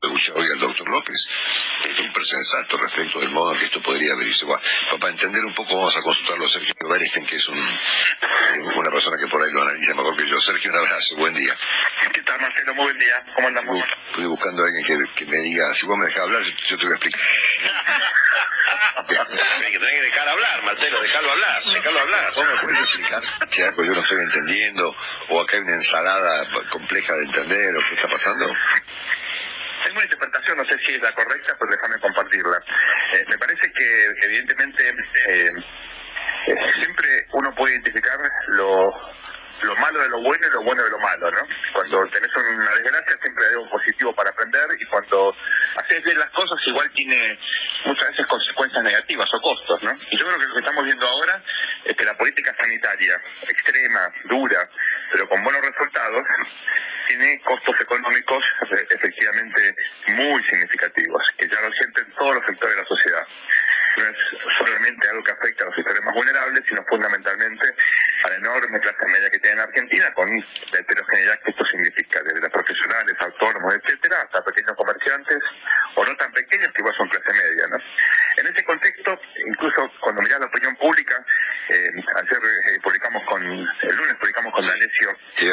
escuché 0.02 0.32
hoy 0.32 0.48
al 0.50 0.60
doctor 0.60 0.90
López, 0.90 1.30
súper 1.98 2.26
sensato 2.26 2.78
respecto 2.78 3.20
del 3.20 3.32
modo 3.32 3.54
en 3.54 3.60
que 3.60 3.66
esto 3.66 3.82
podría 3.82 4.16
venirse. 4.16 4.46
Bueno, 4.46 4.62
para 5.00 5.12
entender 5.12 5.44
un 5.44 5.54
poco 5.54 5.76
vamos 5.76 5.96
a 5.98 6.02
consultarlo 6.02 6.46
a 6.46 6.50
Sergio 6.50 6.74
Bernstein, 6.88 7.26
que 7.26 7.36
es 7.36 7.48
un, 7.50 7.58
una 7.58 8.92
persona 8.92 9.18
que 9.18 9.28
por 9.30 9.44
ahí 9.44 9.52
lo 9.52 9.62
analiza 9.62 9.94
mejor 9.96 10.16
que 10.16 10.28
yo. 10.28 10.40
Sergio, 10.40 10.72
un 10.72 10.78
abrazo, 10.78 11.18
buen 11.18 11.34
día. 11.34 11.54
¿Qué 12.14 12.22
tal, 12.22 12.40
Marcelo? 12.40 12.74
Muy 12.76 12.86
buen 12.86 12.98
día. 12.98 13.24
¿Cómo 13.36 13.48
andamos? 13.50 13.78
Estoy 14.08 14.26
buscando 14.26 14.64
a 14.64 14.66
alguien 14.68 14.86
que, 14.86 15.16
que 15.16 15.26
me 15.26 15.38
diga, 15.40 15.74
si 15.74 15.86
vos 15.86 15.98
me 15.98 16.06
dejás 16.06 16.22
hablar, 16.24 16.44
yo, 16.44 16.78
te 16.78 16.86
voy 16.86 16.94
a 16.94 16.96
explicar. 16.96 17.22
Hay 19.10 19.72
que 19.72 19.80
dejar 19.80 20.30
hablar, 20.30 20.64
Marcelo, 20.64 21.02
dejarlo 21.02 21.32
hablar, 21.32 21.64
dejarlo 21.64 22.00
hablar. 22.00 22.34
¿Vos 22.36 22.46
me 22.46 22.62
puedes 22.62 22.80
explicar 22.82 23.24
si 23.50 23.62
algo 23.64 23.84
yo 23.84 23.94
no 23.94 24.02
estoy 24.02 24.20
entendiendo 24.20 24.96
o 25.30 25.42
acá 25.42 25.58
hay 25.58 25.64
una 25.64 25.76
ensalada 25.76 26.48
compleja 26.70 27.14
de 27.16 27.24
entender 27.24 27.76
o 27.76 27.80
qué 27.90 27.96
está 27.96 28.08
pasando? 28.08 28.46
Tengo 29.90 30.02
una 30.02 30.06
interpretación, 30.06 30.56
no 30.56 30.66
sé 30.66 30.78
si 30.86 30.94
es 30.94 31.02
la 31.02 31.12
correcta, 31.14 31.56
pero 31.58 31.72
déjame 31.72 32.00
compartirla. 32.00 32.62
Eh, 33.14 33.26
me 33.28 33.40
parece 33.40 33.72
que 33.72 34.06
evidentemente 34.22 34.88
eh, 34.88 35.50
siempre 36.76 37.26
uno 37.34 37.52
puede 37.56 37.74
identificar 37.74 38.20
lo, 38.50 38.92
lo 39.64 39.76
malo 39.76 40.00
de 40.02 40.10
lo 40.10 40.22
bueno 40.22 40.48
y 40.48 40.52
lo 40.52 40.64
bueno 40.64 40.84
de 40.84 40.90
lo 40.90 41.00
malo, 41.00 41.32
¿no? 41.32 41.42
Cuando 41.74 42.08
tenés 42.08 42.30
una 42.36 42.72
desgracia 42.72 43.18
siempre 43.22 43.46
hay 43.46 43.54
algo 43.54 43.70
positivo 43.70 44.14
para 44.14 44.30
aprender 44.30 44.68
y 44.80 44.86
cuando 44.86 45.36
haces 45.76 46.04
bien 46.04 46.20
las 46.20 46.30
cosas 46.32 46.58
igual 46.68 46.90
tiene 46.92 47.38
muchas 47.86 48.10
veces 48.12 48.26
consecuencias 48.28 48.84
negativas 48.84 49.30
o 49.34 49.42
costos, 49.42 49.84
¿no? 49.84 49.92
Yo 50.12 50.26
creo 50.26 50.40
que 50.40 50.48
lo 50.48 50.54
que 50.54 50.60
estamos 50.60 50.86
viendo 50.86 51.08
ahora 51.08 51.44
es 51.86 51.96
que 51.96 52.06
la 52.06 52.18
política 52.18 52.56
sanitaria 52.62 53.22
extrema, 53.48 54.12
dura, 54.26 54.70
pero 55.12 55.28
con 55.28 55.44
buenos 55.44 55.62
resultados, 55.62 56.24
tiene 57.08 57.42
costos 57.42 57.76
económicos 57.82 58.44
eh, 58.72 58.86
efectivamente 58.92 59.76
muy 60.08 60.44
significativos, 60.44 61.24
que 61.38 61.48
ya 61.48 61.62
lo 61.62 61.72
sienten 61.74 62.14
todos 62.18 62.36
los 62.36 62.46
sectores 62.46 62.76
de 62.76 62.82
la 62.82 62.88
sociedad. 62.88 63.28
No 63.98 64.04
es 64.04 64.16
solamente 64.58 65.10
algo 65.10 65.24
que 65.24 65.32
afecta 65.32 65.64
a 65.64 65.68
los 65.68 65.76
sectores 65.76 66.04
más 66.04 66.14
vulnerables, 66.14 66.64
sino 66.68 66.84
fundamentalmente 66.86 67.76
a 68.24 68.30
la 68.30 68.36
enorme 68.36 68.80
clase 68.80 69.06
media 69.08 69.30
que 69.30 69.40
tiene 69.40 69.62
en 69.62 69.68
Argentina, 69.68 70.14
con 70.14 70.30
la 70.30 70.80
heterogeneidad 70.80 71.40
que 71.42 71.52
esto 71.52 71.66
significa, 71.66 72.22
desde 72.24 72.42
los 72.42 72.52
profesionales, 72.52 73.16
autónomos, 73.20 73.76
etcétera, 73.76 74.22
hasta 74.22 74.44
pequeños 74.44 74.76
comerciantes, 74.76 75.40
o 75.96 76.06
no 76.06 76.16
tan 76.18 76.32
pequeños 76.34 76.70
que 76.74 76.82
igual 76.82 76.96
son 76.96 77.10
clase 77.10 77.34
media. 77.34 77.68
¿no? 77.68 77.78
En 78.38 78.48
ese 78.48 78.64
contexto, 78.64 79.20
incluso 79.48 79.92
cuando 80.02 80.22
mirás 80.22 80.40
la 80.40 80.48
opinión 80.48 80.76
pública, 80.76 81.26
eh, 81.70 81.92
ayer 82.16 82.40
eh, 82.40 82.80
publicamos 82.82 83.24
con, 83.26 83.44
el 83.44 83.96
lunes 83.96 84.16
publicamos 84.20 84.54
con 84.54 84.66
D'Alessio. 84.66 85.18
Sí, 85.36 85.48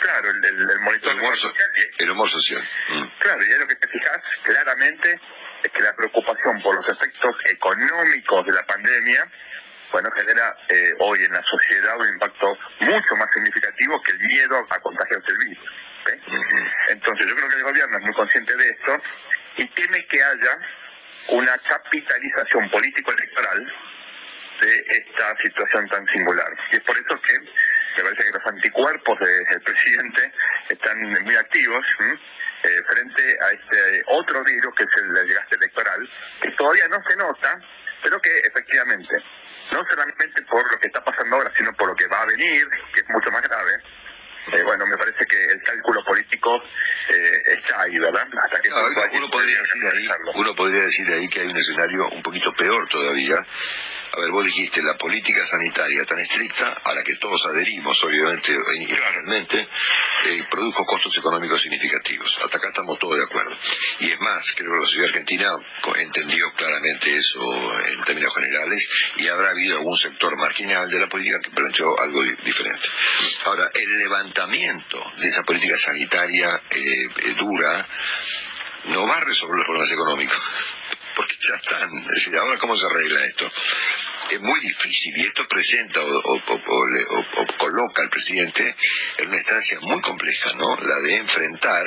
Claro, 0.00 0.30
el, 0.30 0.44
el, 0.44 0.80
monitor. 0.80 1.12
El 1.12 1.18
humor, 1.18 1.36
social. 1.36 1.70
El 1.98 2.10
humor 2.10 2.30
social. 2.30 2.62
Mm. 2.88 3.06
Claro, 3.18 3.40
y 3.44 3.50
es 3.50 3.58
lo 3.58 3.66
que 3.66 3.74
te 3.74 3.88
fijas 3.88 4.18
claramente 4.44 5.20
es 5.62 5.72
que 5.72 5.82
la 5.82 5.94
preocupación 5.94 6.62
por 6.62 6.74
los 6.74 6.88
efectos 6.88 7.34
económicos 7.46 8.46
de 8.46 8.52
la 8.52 8.62
pandemia 8.64 9.28
bueno, 9.90 10.10
genera 10.10 10.56
eh, 10.68 10.92
hoy 10.98 11.24
en 11.24 11.32
la 11.32 11.42
sociedad 11.42 11.98
un 11.98 12.08
impacto 12.08 12.58
mucho 12.80 13.16
más 13.16 13.28
significativo 13.32 14.02
que 14.02 14.12
el 14.12 14.18
miedo 14.18 14.66
a 14.68 14.80
contagiarse 14.80 15.32
el 15.32 15.38
virus. 15.38 15.70
Entonces 16.88 17.26
yo 17.26 17.36
creo 17.36 17.48
que 17.48 17.56
el 17.56 17.64
gobierno 17.64 17.98
es 17.98 18.04
muy 18.04 18.14
consciente 18.14 18.56
de 18.56 18.68
esto 18.68 19.02
y 19.56 19.66
teme 19.68 20.06
que 20.06 20.22
haya 20.22 20.58
una 21.28 21.56
capitalización 21.58 22.70
político-electoral 22.70 23.72
de 24.60 24.84
esta 24.88 25.36
situación 25.42 25.88
tan 25.88 26.06
singular. 26.06 26.56
Y 26.72 26.76
es 26.76 26.82
por 26.82 26.96
eso 26.96 27.20
que 27.20 27.38
me 27.96 28.02
parece 28.02 28.24
que 28.24 28.38
los 28.38 28.46
anticuerpos 28.46 29.18
del 29.20 29.62
presidente 29.62 30.32
están 30.68 30.98
muy 31.24 31.36
activos 31.36 31.84
eh, 32.62 32.82
frente 32.88 33.38
a 33.40 33.50
este 33.50 34.02
otro 34.06 34.44
virus 34.44 34.74
que 34.74 34.84
es 34.84 35.02
el 35.02 35.14
del 35.14 35.32
gasto 35.32 35.56
electoral, 35.56 36.10
que 36.42 36.50
todavía 36.52 36.88
no 36.88 36.98
se 37.08 37.16
nota, 37.16 37.60
pero 38.02 38.20
que 38.20 38.38
efectivamente, 38.38 39.16
no 39.72 39.84
solamente 39.90 40.42
por 40.42 40.70
lo 40.70 40.78
que 40.78 40.86
está 40.86 41.02
pasando 41.02 41.36
ahora, 41.36 41.52
sino 41.56 41.72
por 41.74 41.88
lo 41.88 41.94
que 41.94 42.06
va 42.06 42.22
a 42.22 42.26
venir, 42.26 42.66
que 42.94 43.00
es 43.00 43.08
mucho 43.08 43.30
más 43.30 43.42
grave, 43.42 43.80
eh, 44.52 44.62
bueno, 44.62 44.86
me 44.86 44.96
parece 44.96 45.26
que 45.26 45.44
el 45.44 45.62
cálculo 45.62 46.02
político 46.04 46.62
eh, 47.10 47.42
está 47.46 47.82
ahí, 47.82 47.98
¿verdad? 47.98 48.26
Hasta 48.42 48.60
que 48.60 48.70
uno, 48.70 49.28
podría 49.30 49.58
decir 49.58 49.86
ahí, 49.92 50.08
uno 50.34 50.54
podría 50.54 50.82
decir 50.82 51.06
ahí 51.12 51.28
que 51.28 51.40
hay 51.40 51.48
un 51.48 51.56
escenario 51.56 52.08
un 52.08 52.22
poquito 52.22 52.52
peor 52.54 52.88
todavía, 52.88 53.44
a 54.12 54.20
ver, 54.20 54.30
vos 54.30 54.44
dijiste, 54.44 54.82
la 54.82 54.96
política 54.96 55.46
sanitaria 55.46 56.04
tan 56.04 56.18
estricta, 56.18 56.80
a 56.84 56.94
la 56.94 57.02
que 57.02 57.16
todos 57.16 57.44
adherimos, 57.46 58.02
obviamente, 58.04 58.56
inicialmente, 58.74 59.68
eh, 60.26 60.44
produjo 60.50 60.84
costos 60.84 61.16
económicos 61.18 61.60
significativos. 61.60 62.36
Hasta 62.42 62.58
acá 62.58 62.68
estamos 62.68 62.98
todos 62.98 63.16
de 63.16 63.24
acuerdo. 63.24 63.56
Y 64.00 64.10
es 64.10 64.20
más, 64.20 64.44
creo 64.56 64.72
que 64.72 64.78
la 64.78 64.86
sociedad 64.86 65.08
argentina 65.08 65.52
entendió 65.96 66.50
claramente 66.52 67.16
eso 67.16 67.78
en 67.86 68.04
términos 68.04 68.34
generales 68.34 68.88
y 69.16 69.28
habrá 69.28 69.50
habido 69.50 69.78
algún 69.78 69.96
sector 69.96 70.36
marginal 70.36 70.90
de 70.90 70.98
la 70.98 71.08
política 71.08 71.40
que 71.42 71.50
planteó 71.50 71.98
algo 72.00 72.22
diferente. 72.22 72.88
Ahora, 73.44 73.70
el 73.74 73.98
levantamiento 73.98 75.12
de 75.18 75.28
esa 75.28 75.42
política 75.42 75.76
sanitaria 75.78 76.60
eh, 76.70 77.08
eh, 77.16 77.34
dura 77.38 77.88
no 78.86 79.06
va 79.06 79.16
a 79.16 79.20
resolver 79.24 79.56
los 79.56 79.66
problemas 79.66 79.92
económicos 79.92 80.38
porque 81.16 81.34
ya 81.40 81.56
están. 81.56 81.90
Es 81.98 82.24
decir, 82.24 82.36
ahora 82.36 82.58
cómo 82.58 82.76
se 82.76 82.86
arregla 82.86 83.24
esto. 83.26 83.50
Es 84.30 84.40
muy 84.40 84.60
difícil 84.60 85.16
y 85.16 85.26
esto 85.26 85.46
presenta 85.48 86.00
o, 86.04 86.40
coloca 87.58 88.02
al 88.02 88.10
presidente 88.10 88.76
en 89.16 89.28
una 89.28 89.36
instancia 89.38 89.78
muy 89.80 90.00
compleja, 90.02 90.52
¿no? 90.52 90.76
La 90.76 91.00
de 91.00 91.16
enfrentar 91.16 91.84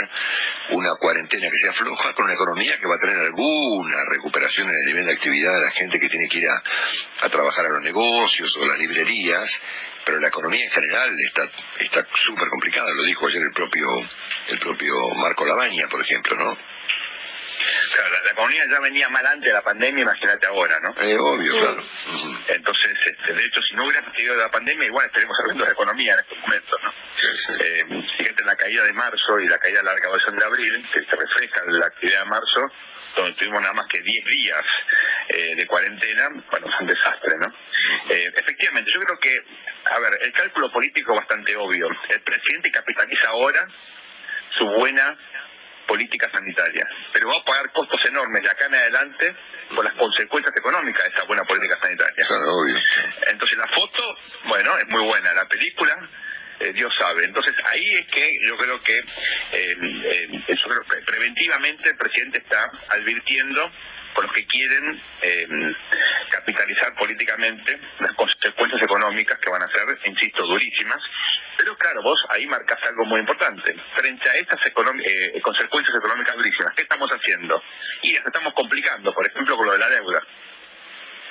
una 0.71 0.95
cuarentena 0.95 1.49
que 1.51 1.58
sea 1.58 1.73
floja 1.73 2.13
con 2.13 2.25
una 2.25 2.34
economía 2.34 2.80
que 2.80 2.88
va 2.88 2.95
a 2.95 2.99
tener 2.99 3.17
alguna 3.17 3.97
recuperación 4.10 4.69
en 4.69 4.75
el 4.75 4.86
nivel 4.86 5.06
de 5.06 5.13
actividad 5.13 5.54
de 5.54 5.65
la 5.65 5.71
gente 5.71 5.99
que 5.99 6.10
tiene 6.10 6.27
que 6.27 6.39
ir 6.39 6.49
a, 6.49 6.63
a 7.21 7.30
trabajar 7.30 7.65
a 7.67 7.69
los 7.69 7.84
negocios 7.84 8.58
o 8.58 8.65
las 8.65 8.80
librerías, 8.80 9.62
pero 10.04 10.19
la 10.19 10.30
economía 10.30 10.65
en 10.65 10.71
general 10.71 11.10
está 11.19 11.43
está 11.80 12.08
súper 12.25 12.49
complicada, 12.49 12.91
lo 12.91 13.04
dijo 13.04 13.27
ayer 13.27 13.43
el 13.43 13.54
propio 13.54 13.88
el 14.47 14.60
propio 14.60 14.93
Marco 15.15 15.45
Labaña, 15.45 15.88
por 15.89 16.01
ejemplo, 16.01 16.36
¿no? 16.38 16.70
La, 17.97 18.32
economía 18.32 18.65
ya 18.69 18.80
venía 18.80 19.10
mal 19.10 19.25
antes 19.25 19.47
de 19.47 19.54
la 19.54 19.62
pandemia, 19.62 20.04
imagínate 20.04 20.47
ahora, 20.47 20.80
¿no? 20.80 20.95
Eh, 21.01 21.17
obvio, 21.17 21.54
claro. 21.60 21.84
Entonces, 22.47 22.93
este, 23.06 23.34
de 23.34 23.45
hecho, 23.45 23.62
si 23.62 23.75
no 23.75 23.86
hubiera 23.86 24.01
tenido 24.12 24.36
la 24.36 24.49
pandemia, 24.49 24.88
igual 24.88 25.06
estaríamos 25.06 25.38
hablando 25.39 25.65
de 25.65 25.71
economía 25.71 26.13
en 26.13 26.19
estos 26.19 26.38
momentos, 26.39 26.80
¿no? 26.84 26.93
Eh, 27.60 27.86
fíjate, 28.17 28.43
la 28.43 28.56
caída 28.56 28.84
de 28.84 28.93
marzo 28.93 29.39
y 29.39 29.47
la 29.47 29.58
caída 29.58 29.80
de 29.80 29.86
la 29.86 29.93
recaudación 29.93 30.38
de 30.38 30.45
abril, 30.45 30.89
que 30.93 30.99
se 30.99 31.15
refleja 31.15 31.62
en 31.67 31.80
la 31.80 31.86
actividad 31.86 32.19
de 32.23 32.30
marzo, 32.30 32.71
donde 33.15 33.34
tuvimos 33.34 33.62
nada 33.62 33.73
más 33.73 33.88
que 33.88 34.01
10 34.01 34.25
días 34.25 34.65
eh, 35.30 35.56
de 35.56 35.67
cuarentena, 35.67 36.30
bueno, 36.49 36.67
es 36.67 36.82
un 36.82 36.88
desastre, 36.88 37.38
¿no? 37.38 37.47
Eh, 38.10 38.32
efectivamente, 38.36 38.91
yo 38.93 39.01
creo 39.01 39.17
que, 39.17 39.43
a 39.86 39.99
ver, 39.99 40.19
el 40.21 40.32
cálculo 40.34 40.71
político 40.71 41.13
es 41.13 41.19
bastante 41.19 41.56
obvio. 41.56 41.89
El 42.10 42.21
presidente 42.21 42.71
capitaliza 42.71 43.30
ahora 43.30 43.67
su 44.58 44.65
buena 44.65 45.17
política 45.91 46.30
sanitaria, 46.34 46.88
pero 47.12 47.27
va 47.27 47.36
a 47.36 47.43
pagar 47.43 47.69
costos 47.73 47.99
enormes 48.06 48.41
de 48.43 48.49
acá 48.49 48.65
en 48.67 48.75
adelante 48.75 49.36
por 49.75 49.84
las 49.84 49.93
consecuencias 49.95 50.56
económicas 50.56 51.04
de 51.04 51.10
esa 51.10 51.25
buena 51.25 51.43
política 51.43 51.77
sanitaria. 51.82 52.25
Entonces 53.27 53.58
la 53.58 53.67
foto, 53.67 54.17
bueno, 54.45 54.77
es 54.77 54.88
muy 54.88 55.04
buena, 55.04 55.34
la 55.34 55.45
película, 55.49 56.10
eh, 56.62 56.71
Dios 56.71 56.95
sabe. 56.97 57.25
Entonces 57.25 57.54
ahí 57.65 57.93
es 57.95 58.08
que 58.08 58.39
yo 58.47 58.56
creo 58.56 58.82
que 58.82 59.04
eh, 59.51 59.75
preventivamente 61.06 61.89
el 61.89 61.97
presidente 61.97 62.38
está 62.38 62.71
advirtiendo 62.88 63.69
con 64.13 64.26
los 64.26 64.34
que 64.34 64.45
quieren 64.45 65.02
eh, 65.21 65.47
capitalizar 66.30 66.93
políticamente 66.95 67.80
las 68.00 68.13
consecuencias 68.13 68.82
económicas 68.82 69.39
que 69.39 69.50
van 69.50 69.63
a 69.63 69.67
ser, 69.67 69.97
insisto, 70.06 70.45
durísimas. 70.45 71.02
Pero 71.58 71.76
claro, 71.78 72.02
vos 72.02 72.26
ahí 72.30 72.47
marcas 72.47 72.80
algo 72.88 73.06
muy 73.06 73.19
importante. 73.19 73.76
Frente 73.95 74.30
a 74.30 74.34
estas 74.36 74.60
eh, 74.65 75.41
consecuencias 75.41 75.97
económicas 75.97 76.36
durísimas, 76.36 76.74
¿qué 76.76 76.84
estamos 76.84 77.10
haciendo? 77.12 77.62
Y 78.02 78.13
las 78.13 78.26
estamos 78.26 78.54
complicando, 78.54 79.13
por 79.13 79.26
ejemplo, 79.26 79.58
con 79.58 79.67
lo 79.67 79.74
de 79.74 79.80
la 79.80 79.89
deuda. 79.89 80.21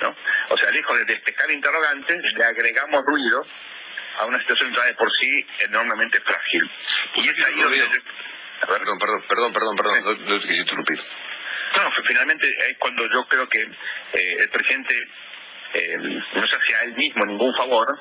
¿no? 0.01 0.15
O 0.49 0.57
sea, 0.57 0.71
lejos 0.71 0.97
de 0.97 1.05
despejar 1.05 1.51
interrogantes, 1.51 2.33
le 2.33 2.43
agregamos 2.43 3.05
ruido 3.05 3.45
a 4.19 4.25
una 4.25 4.39
situación 4.39 4.73
ya 4.73 4.85
de 4.85 4.93
por 4.95 5.11
sí 5.15 5.45
enormemente 5.59 6.19
frágil. 6.21 6.71
Y 7.15 7.29
es 7.29 7.45
ahí 7.45 7.61
donde... 7.61 8.01
Perdón, 8.61 8.99
perdón, 8.99 9.23
perdón, 9.27 9.53
perdón, 9.53 9.75
perdón, 9.75 10.03
no, 10.03 10.13
no 10.13 10.39
te 10.39 10.47
quise 10.47 10.61
interrumpir. 10.61 10.99
No, 11.75 11.91
finalmente 12.05 12.47
es 12.47 12.77
cuando 12.77 13.09
yo 13.09 13.25
creo 13.27 13.47
que 13.47 13.61
eh, 13.61 14.37
el 14.39 14.49
presidente 14.49 14.95
eh, 15.73 15.97
no 16.35 16.47
se 16.47 16.55
hacía 16.55 16.79
a 16.79 16.83
él 16.83 16.95
mismo 16.95 17.25
ningún 17.25 17.55
favor 17.55 17.97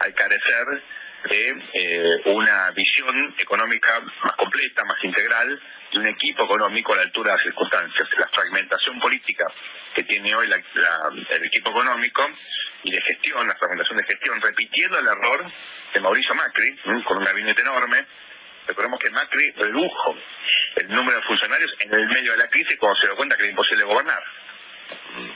al 0.00 0.14
carecer 0.14 0.82
de 1.30 1.54
eh, 1.74 2.20
una 2.26 2.70
visión 2.72 3.34
económica 3.38 4.00
más 4.00 4.32
completa, 4.32 4.84
más 4.84 5.02
integral, 5.04 5.60
y 5.92 5.98
un 5.98 6.06
equipo 6.06 6.44
económico 6.44 6.92
a 6.92 6.96
la 6.96 7.02
altura 7.02 7.30
de 7.30 7.36
las 7.36 7.44
circunstancias. 7.44 8.08
La 8.18 8.28
fragmentación 8.28 8.98
política 8.98 9.46
que 9.94 10.02
tiene 10.04 10.34
hoy 10.34 10.48
el 10.50 11.44
equipo 11.44 11.70
económico 11.70 12.26
y 12.82 12.90
de 12.90 13.00
gestión, 13.02 13.46
la 13.46 13.54
fragmentación 13.54 13.98
de 13.98 14.04
gestión, 14.04 14.40
repitiendo 14.40 14.98
el 14.98 15.06
error 15.06 15.52
de 15.94 16.00
Mauricio 16.00 16.34
Macri, 16.34 16.76
con 17.06 17.18
un 17.18 17.24
gabinete 17.24 17.62
enorme, 17.62 18.06
Recordemos 18.66 18.98
que 19.00 19.10
Macri 19.10 19.50
redujo 19.52 20.16
el 20.76 20.88
número 20.88 21.18
de 21.18 21.26
funcionarios 21.26 21.72
en 21.80 21.92
el 21.92 22.06
medio 22.08 22.32
de 22.32 22.38
la 22.38 22.48
crisis 22.48 22.76
cuando 22.78 22.98
se 23.00 23.06
dio 23.06 23.16
cuenta 23.16 23.36
que 23.36 23.42
era 23.42 23.50
imposible 23.50 23.84
gobernar. 23.84 24.22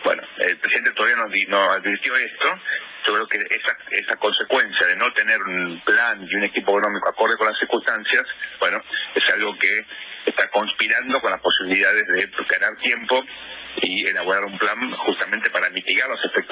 Bueno, 0.04 0.22
el 0.38 0.58
presidente 0.58 0.92
todavía 0.92 1.16
no, 1.48 1.70
advirtió 1.70 2.14
esto. 2.16 2.60
Yo 3.04 3.14
creo 3.14 3.28
que 3.28 3.38
esa, 3.54 3.76
esa 3.90 4.16
consecuencia 4.16 4.86
de 4.86 4.96
no 4.96 5.12
tener 5.12 5.40
un 5.42 5.80
plan 5.84 6.26
y 6.28 6.34
un 6.34 6.44
equipo 6.44 6.78
económico 6.78 7.08
acorde 7.08 7.36
con 7.36 7.46
las 7.46 7.58
circunstancias, 7.58 8.24
bueno, 8.58 8.82
es 9.14 9.28
algo 9.30 9.56
que 9.58 9.84
está 10.26 10.48
conspirando 10.48 11.20
con 11.20 11.30
las 11.30 11.40
posibilidades 11.40 12.06
de 12.08 12.30
ganar 12.48 12.76
tiempo 12.78 13.24
y 13.82 14.06
elaborar 14.06 14.44
un 14.44 14.58
plan 14.58 14.90
justamente 14.92 15.50
para 15.50 15.70
mitigar 15.70 16.08
los 16.08 16.24
efectos 16.24 16.45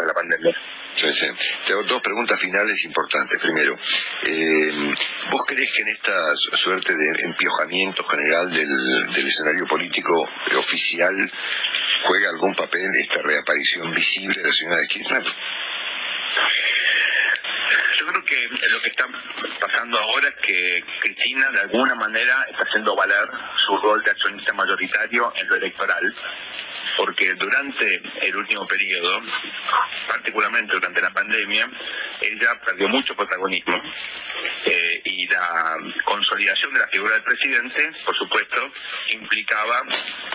de 0.00 0.06
la 0.06 0.14
pandemia. 0.14 0.54
Sí, 0.96 1.12
sí. 1.12 1.26
Tengo 1.66 1.84
dos 1.84 2.02
preguntas 2.02 2.38
finales 2.40 2.84
importantes. 2.84 3.38
Primero, 3.40 3.76
eh, 4.24 4.94
¿vos 5.30 5.42
crees 5.46 5.70
que 5.74 5.82
en 5.82 5.88
esta 5.88 6.36
suerte 6.56 6.92
de 6.94 7.24
empiojamiento 7.24 8.02
general 8.04 8.50
del, 8.50 9.12
del 9.14 9.26
escenario 9.26 9.66
político 9.66 10.28
oficial 10.58 11.32
juega 12.04 12.30
algún 12.30 12.54
papel 12.54 12.88
esta 12.96 13.22
reaparición 13.22 13.90
visible 13.92 14.42
de 14.42 14.48
la 14.48 14.54
señora 14.54 14.86
Kirchner? 14.88 15.24
Yo 17.98 18.06
creo 18.06 18.24
que 18.24 18.48
lo 18.68 18.80
que 18.80 18.88
está 18.88 19.06
pasando 19.60 19.98
ahora 19.98 20.28
es 20.28 20.34
que 20.46 20.82
Cristina 21.00 21.50
de 21.50 21.60
alguna 21.60 21.94
manera 21.94 22.46
está 22.50 22.62
haciendo 22.62 22.96
valer 22.96 23.28
su 23.56 23.76
rol 23.78 24.02
de 24.02 24.10
accionista 24.10 24.52
mayoritario 24.54 25.32
en 25.36 25.48
lo 25.48 25.54
electoral, 25.56 26.14
porque 26.96 27.34
durante 27.34 28.02
el 28.22 28.36
último 28.36 28.66
periodo, 28.66 29.20
particularmente 30.08 30.74
durante 30.74 31.00
la 31.00 31.10
pandemia, 31.10 31.70
ella 32.20 32.60
perdió 32.64 32.88
mucho 32.88 33.14
protagonismo 33.14 33.80
eh, 34.64 35.00
y 35.04 35.26
la 35.28 35.76
consolidación 36.04 36.74
de 36.74 36.80
la 36.80 36.88
figura 36.88 37.14
del 37.14 37.22
presidente, 37.22 37.92
por 38.04 38.16
supuesto, 38.16 38.72
implicaba 39.12 39.82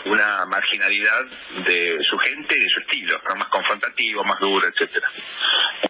una 0.05 0.45
marginalidad 0.45 1.25
de 1.65 1.97
su 2.01 2.17
gente 2.17 2.57
y 2.57 2.63
de 2.63 2.69
su 2.69 2.79
estilo, 2.79 3.21
más 3.35 3.47
confrontativo, 3.47 4.23
más 4.23 4.39
duro, 4.39 4.67
etcétera. 4.67 5.09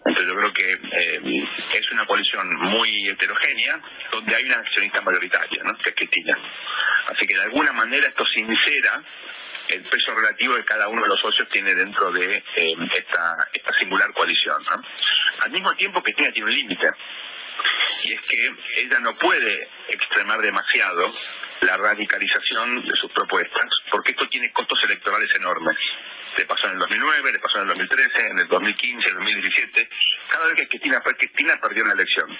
Entonces 0.05 0.25
yo 0.27 0.35
creo 0.35 0.53
que 0.53 0.79
eh, 0.91 1.47
es 1.73 1.91
una 1.91 2.05
coalición 2.05 2.47
muy 2.55 3.07
heterogénea 3.07 3.79
donde 4.11 4.35
hay 4.35 4.45
una 4.45 4.59
accionista 4.59 5.01
mayoritaria, 5.01 5.63
¿no? 5.63 5.77
que 5.77 5.89
es 5.89 5.95
Cristina. 5.95 6.37
Así 7.07 7.25
que 7.27 7.35
de 7.35 7.43
alguna 7.43 7.71
manera 7.71 8.07
esto 8.07 8.25
sincera 8.25 9.03
el 9.69 9.83
peso 9.83 10.13
relativo 10.13 10.55
que 10.55 10.65
cada 10.65 10.87
uno 10.87 11.01
de 11.01 11.09
los 11.09 11.19
socios 11.19 11.47
tiene 11.49 11.73
dentro 11.73 12.11
de 12.11 12.37
eh, 12.55 12.75
esta, 12.93 13.47
esta 13.53 13.73
singular 13.73 14.11
coalición. 14.13 14.61
Al 15.39 15.51
mismo 15.51 15.73
tiempo 15.75 16.01
tiene, 16.03 16.31
tiene 16.31 16.49
un 16.49 16.55
límite, 16.55 16.91
y 18.03 18.13
es 18.13 18.21
que 18.21 18.51
ella 18.75 18.99
no 18.99 19.13
puede 19.15 19.69
extremar 19.89 20.41
demasiado 20.41 21.11
la 21.61 21.77
radicalización 21.77 22.85
de 22.85 22.95
sus 22.95 23.11
propuestas, 23.11 23.65
porque 23.91 24.11
esto 24.11 24.27
tiene 24.29 24.51
costos 24.51 24.83
electorales 24.83 25.29
enormes. 25.35 25.77
Le 26.37 26.45
pasó 26.45 26.67
en 26.67 26.73
el 26.73 26.79
2009, 26.79 27.31
le 27.31 27.39
pasó 27.39 27.57
en 27.57 27.63
el 27.63 27.69
2013, 27.69 28.27
en 28.27 28.39
el 28.39 28.47
2015, 28.47 29.09
en 29.09 29.15
el 29.15 29.23
2017. 29.23 29.89
Cada 30.29 30.45
vez 30.47 30.55
que 30.55 30.67
Cristina 30.67 31.01
fue 31.01 31.15
Cristina, 31.15 31.59
perdió 31.61 31.83
una 31.83 31.93
elección. 31.93 32.37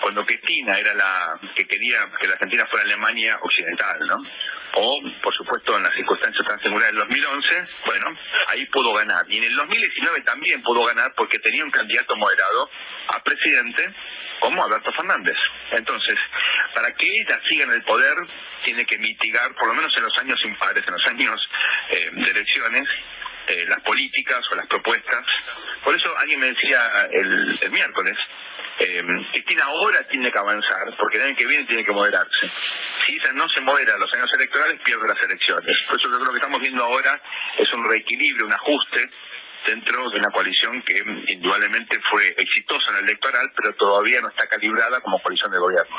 Cuando 0.00 0.24
Cristina 0.24 0.78
era 0.78 0.94
la 0.94 1.40
que 1.54 1.66
quería 1.66 2.08
que 2.20 2.26
la 2.26 2.34
Argentina 2.34 2.66
fuera 2.66 2.84
Alemania 2.84 3.38
occidental, 3.42 3.98
¿no? 4.06 4.16
O 4.74 5.02
por 5.22 5.34
supuesto 5.34 5.76
en 5.76 5.82
las 5.82 5.94
circunstancias 5.94 6.46
tan 6.46 6.60
singulares 6.60 6.94
del 6.94 7.00
2011, 7.00 7.68
bueno, 7.86 8.16
ahí 8.48 8.64
pudo 8.66 8.92
ganar. 8.94 9.24
Y 9.28 9.38
en 9.38 9.44
el 9.44 9.56
2019 9.56 10.20
también 10.22 10.62
pudo 10.62 10.84
ganar 10.84 11.12
porque 11.14 11.38
tenía 11.38 11.64
un 11.64 11.70
candidato 11.70 12.16
moderado 12.16 12.70
a 13.08 13.22
presidente 13.22 13.94
como 14.40 14.64
Alberto 14.64 14.92
Fernández. 14.92 15.36
Entonces, 15.72 16.18
para 16.74 16.92
que 16.94 17.06
ella 17.06 17.40
siga 17.48 17.64
en 17.64 17.72
el 17.72 17.82
poder, 17.84 18.14
tiene 18.64 18.84
que 18.86 18.98
mitigar, 18.98 19.54
por 19.54 19.68
lo 19.68 19.74
menos 19.74 19.96
en 19.96 20.04
los 20.04 20.18
años 20.18 20.42
impares, 20.44 20.84
en 20.86 20.94
los 20.94 21.06
años 21.06 21.48
eh, 21.90 22.10
de 22.12 22.30
elecciones, 22.30 22.88
eh, 23.48 23.64
las 23.68 23.80
políticas 23.80 24.40
o 24.50 24.56
las 24.56 24.66
propuestas. 24.66 25.24
Por 25.84 25.94
eso 25.94 26.12
alguien 26.18 26.40
me 26.40 26.46
decía 26.46 27.08
el, 27.10 27.58
el 27.60 27.70
miércoles, 27.70 28.16
eh, 28.78 29.02
Cristina 29.32 29.64
ahora 29.64 30.06
tiene 30.08 30.30
que 30.30 30.38
avanzar, 30.38 30.94
porque 30.98 31.18
el 31.18 31.24
año 31.24 31.36
que 31.36 31.46
viene 31.46 31.64
tiene 31.64 31.84
que 31.84 31.92
moderarse. 31.92 32.50
Si 33.06 33.14
ella 33.14 33.32
no 33.34 33.48
se 33.48 33.60
modera 33.60 33.96
los 33.98 34.12
años 34.14 34.32
electorales, 34.34 34.80
pierde 34.82 35.08
las 35.08 35.22
elecciones. 35.22 35.76
Por 35.88 35.98
eso 35.98 36.10
yo 36.10 36.18
creo 36.18 36.30
que 36.30 36.38
estamos 36.38 36.60
viendo 36.60 36.84
ahora 36.84 37.20
es 37.58 37.72
un 37.72 37.88
reequilibrio, 37.88 38.46
un 38.46 38.52
ajuste 38.52 39.10
dentro 39.66 40.10
de 40.10 40.18
una 40.18 40.30
coalición 40.30 40.82
que 40.82 41.02
indudablemente 41.28 41.98
fue 42.10 42.34
exitosa 42.36 42.90
en 42.92 42.98
el 42.98 43.04
electoral, 43.04 43.50
pero 43.56 43.74
todavía 43.74 44.20
no 44.20 44.28
está 44.28 44.46
calibrada 44.46 45.00
como 45.00 45.20
coalición 45.20 45.50
de 45.50 45.58
gobierno. 45.58 45.96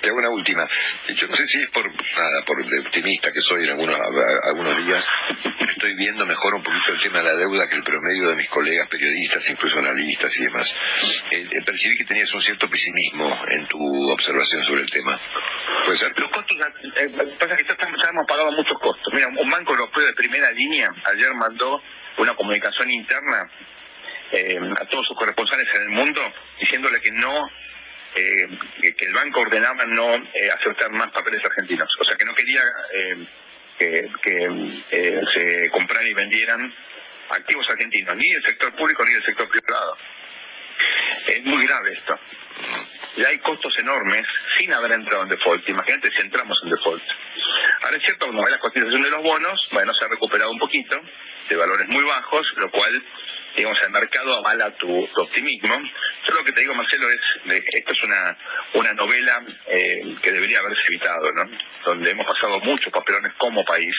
Te 0.00 0.08
hago 0.08 0.18
una 0.18 0.30
última. 0.30 0.66
Yo 1.08 1.26
no 1.26 1.36
sé 1.36 1.46
si 1.46 1.62
es 1.62 1.70
por 1.70 1.84
nada, 1.84 2.44
por 2.44 2.64
de 2.64 2.80
optimista 2.80 3.32
que 3.32 3.40
soy 3.40 3.64
en 3.64 3.70
algunos, 3.70 3.98
algunos 4.44 4.86
días, 4.86 5.04
estoy 5.68 5.94
viendo 5.94 6.24
mejor 6.26 6.54
un 6.54 6.62
poquito 6.62 6.92
el 6.92 7.00
tema 7.00 7.18
de 7.18 7.24
la 7.24 7.36
deuda 7.36 7.68
que 7.68 7.76
el 7.76 7.82
promedio 7.82 8.28
de 8.28 8.36
mis 8.36 8.48
colegas 8.48 8.88
periodistas, 8.88 9.42
incluso 9.50 9.78
analistas 9.78 10.30
y 10.36 10.44
demás. 10.44 10.74
Eh, 11.30 11.48
eh, 11.50 11.62
percibí 11.64 11.96
que 11.96 12.04
tenías 12.04 12.32
un 12.32 12.40
cierto 12.40 12.68
pesimismo 12.68 13.36
en 13.48 13.66
tu 13.66 14.10
observación 14.10 14.62
sobre 14.64 14.82
el 14.82 14.90
tema. 14.90 15.18
¿Puede 15.84 15.98
ser? 15.98 16.12
Los 16.16 16.30
costos, 16.30 16.56
eh, 16.96 17.08
pasa 17.38 17.56
que 17.56 17.64
ya, 17.64 17.76
ya 17.76 18.10
hemos 18.10 18.26
pagado 18.26 18.52
muchos 18.52 18.78
costos. 18.80 19.12
Mira, 19.12 19.28
un 19.28 19.50
banco 19.50 19.72
europeo 19.72 20.06
de 20.06 20.12
primera 20.12 20.50
línea 20.52 20.90
ayer 21.04 21.34
mandó 21.34 21.82
una 22.18 22.34
comunicación 22.34 22.90
interna 22.90 23.50
eh, 24.32 24.58
a 24.80 24.84
todos 24.86 25.06
sus 25.06 25.16
corresponsales 25.16 25.68
en 25.74 25.82
el 25.82 25.88
mundo 25.88 26.20
diciéndole 26.60 27.00
que 27.00 27.12
no 27.12 27.48
eh, 28.14 28.48
que 28.96 29.04
el 29.04 29.12
banco 29.12 29.40
ordenaba 29.40 29.84
no 29.84 30.16
eh, 30.16 30.50
aceptar 30.50 30.90
más 30.90 31.10
papeles 31.12 31.44
argentinos. 31.44 31.88
O 32.00 32.04
sea 32.04 32.16
que 32.16 32.24
no 32.24 32.34
quería 32.34 32.62
eh, 32.94 33.26
que, 33.78 34.08
se 35.32 35.70
compraran 35.70 36.06
y 36.06 36.14
vendieran 36.14 36.74
activos 37.30 37.68
argentinos 37.70 38.16
ni 38.16 38.28
del 38.30 38.42
sector 38.42 38.74
público 38.74 39.04
ni 39.04 39.12
del 39.12 39.24
sector 39.24 39.48
privado. 39.48 39.96
Es 41.26 41.44
muy 41.44 41.64
grave 41.66 41.92
esto. 41.92 42.18
Ya 43.18 43.28
hay 43.28 43.38
costos 43.38 43.78
enormes 43.78 44.26
sin 44.58 44.72
haber 44.72 44.92
entrado 44.92 45.22
en 45.22 45.28
default. 45.28 45.68
Imagínate 45.68 46.10
si 46.10 46.22
entramos 46.22 46.58
en 46.64 46.70
default 46.70 47.02
Ahora 47.88 47.96
es 47.96 48.04
cierto, 48.04 48.26
cuando 48.26 48.44
ve 48.44 48.50
la 48.50 48.58
cotización 48.58 49.00
de 49.00 49.08
los 49.08 49.22
bonos, 49.22 49.66
bueno, 49.72 49.94
se 49.94 50.04
ha 50.04 50.08
recuperado 50.08 50.50
un 50.50 50.58
poquito, 50.58 51.00
de 51.48 51.56
valores 51.56 51.88
muy 51.88 52.04
bajos, 52.04 52.52
lo 52.58 52.70
cual, 52.70 53.02
digamos, 53.56 53.80
el 53.80 53.90
mercado 53.90 54.36
avala 54.36 54.70
tu, 54.76 55.08
tu 55.14 55.22
optimismo. 55.22 55.74
Yo 56.28 56.34
lo 56.34 56.44
que 56.44 56.52
te 56.52 56.60
digo, 56.60 56.74
Marcelo, 56.74 57.08
es, 57.08 57.20
esto 57.72 57.92
es 57.92 58.02
una, 58.02 58.36
una 58.74 58.92
novela 58.92 59.42
eh, 59.68 60.02
que 60.22 60.32
debería 60.32 60.58
haberse 60.58 60.82
evitado, 60.86 61.32
¿no? 61.32 61.50
Donde 61.86 62.10
hemos 62.10 62.26
pasado 62.26 62.60
muchos 62.60 62.92
papelones 62.92 63.32
como 63.38 63.64
país. 63.64 63.96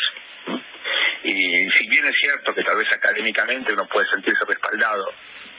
Y 1.23 1.67
si 1.71 1.89
bien 1.89 2.05
es 2.05 2.15
cierto 2.19 2.53
que 2.53 2.63
tal 2.63 2.77
vez 2.77 2.93
académicamente 2.93 3.73
uno 3.73 3.87
puede 3.87 4.07
sentirse 4.09 4.45
respaldado 4.45 5.11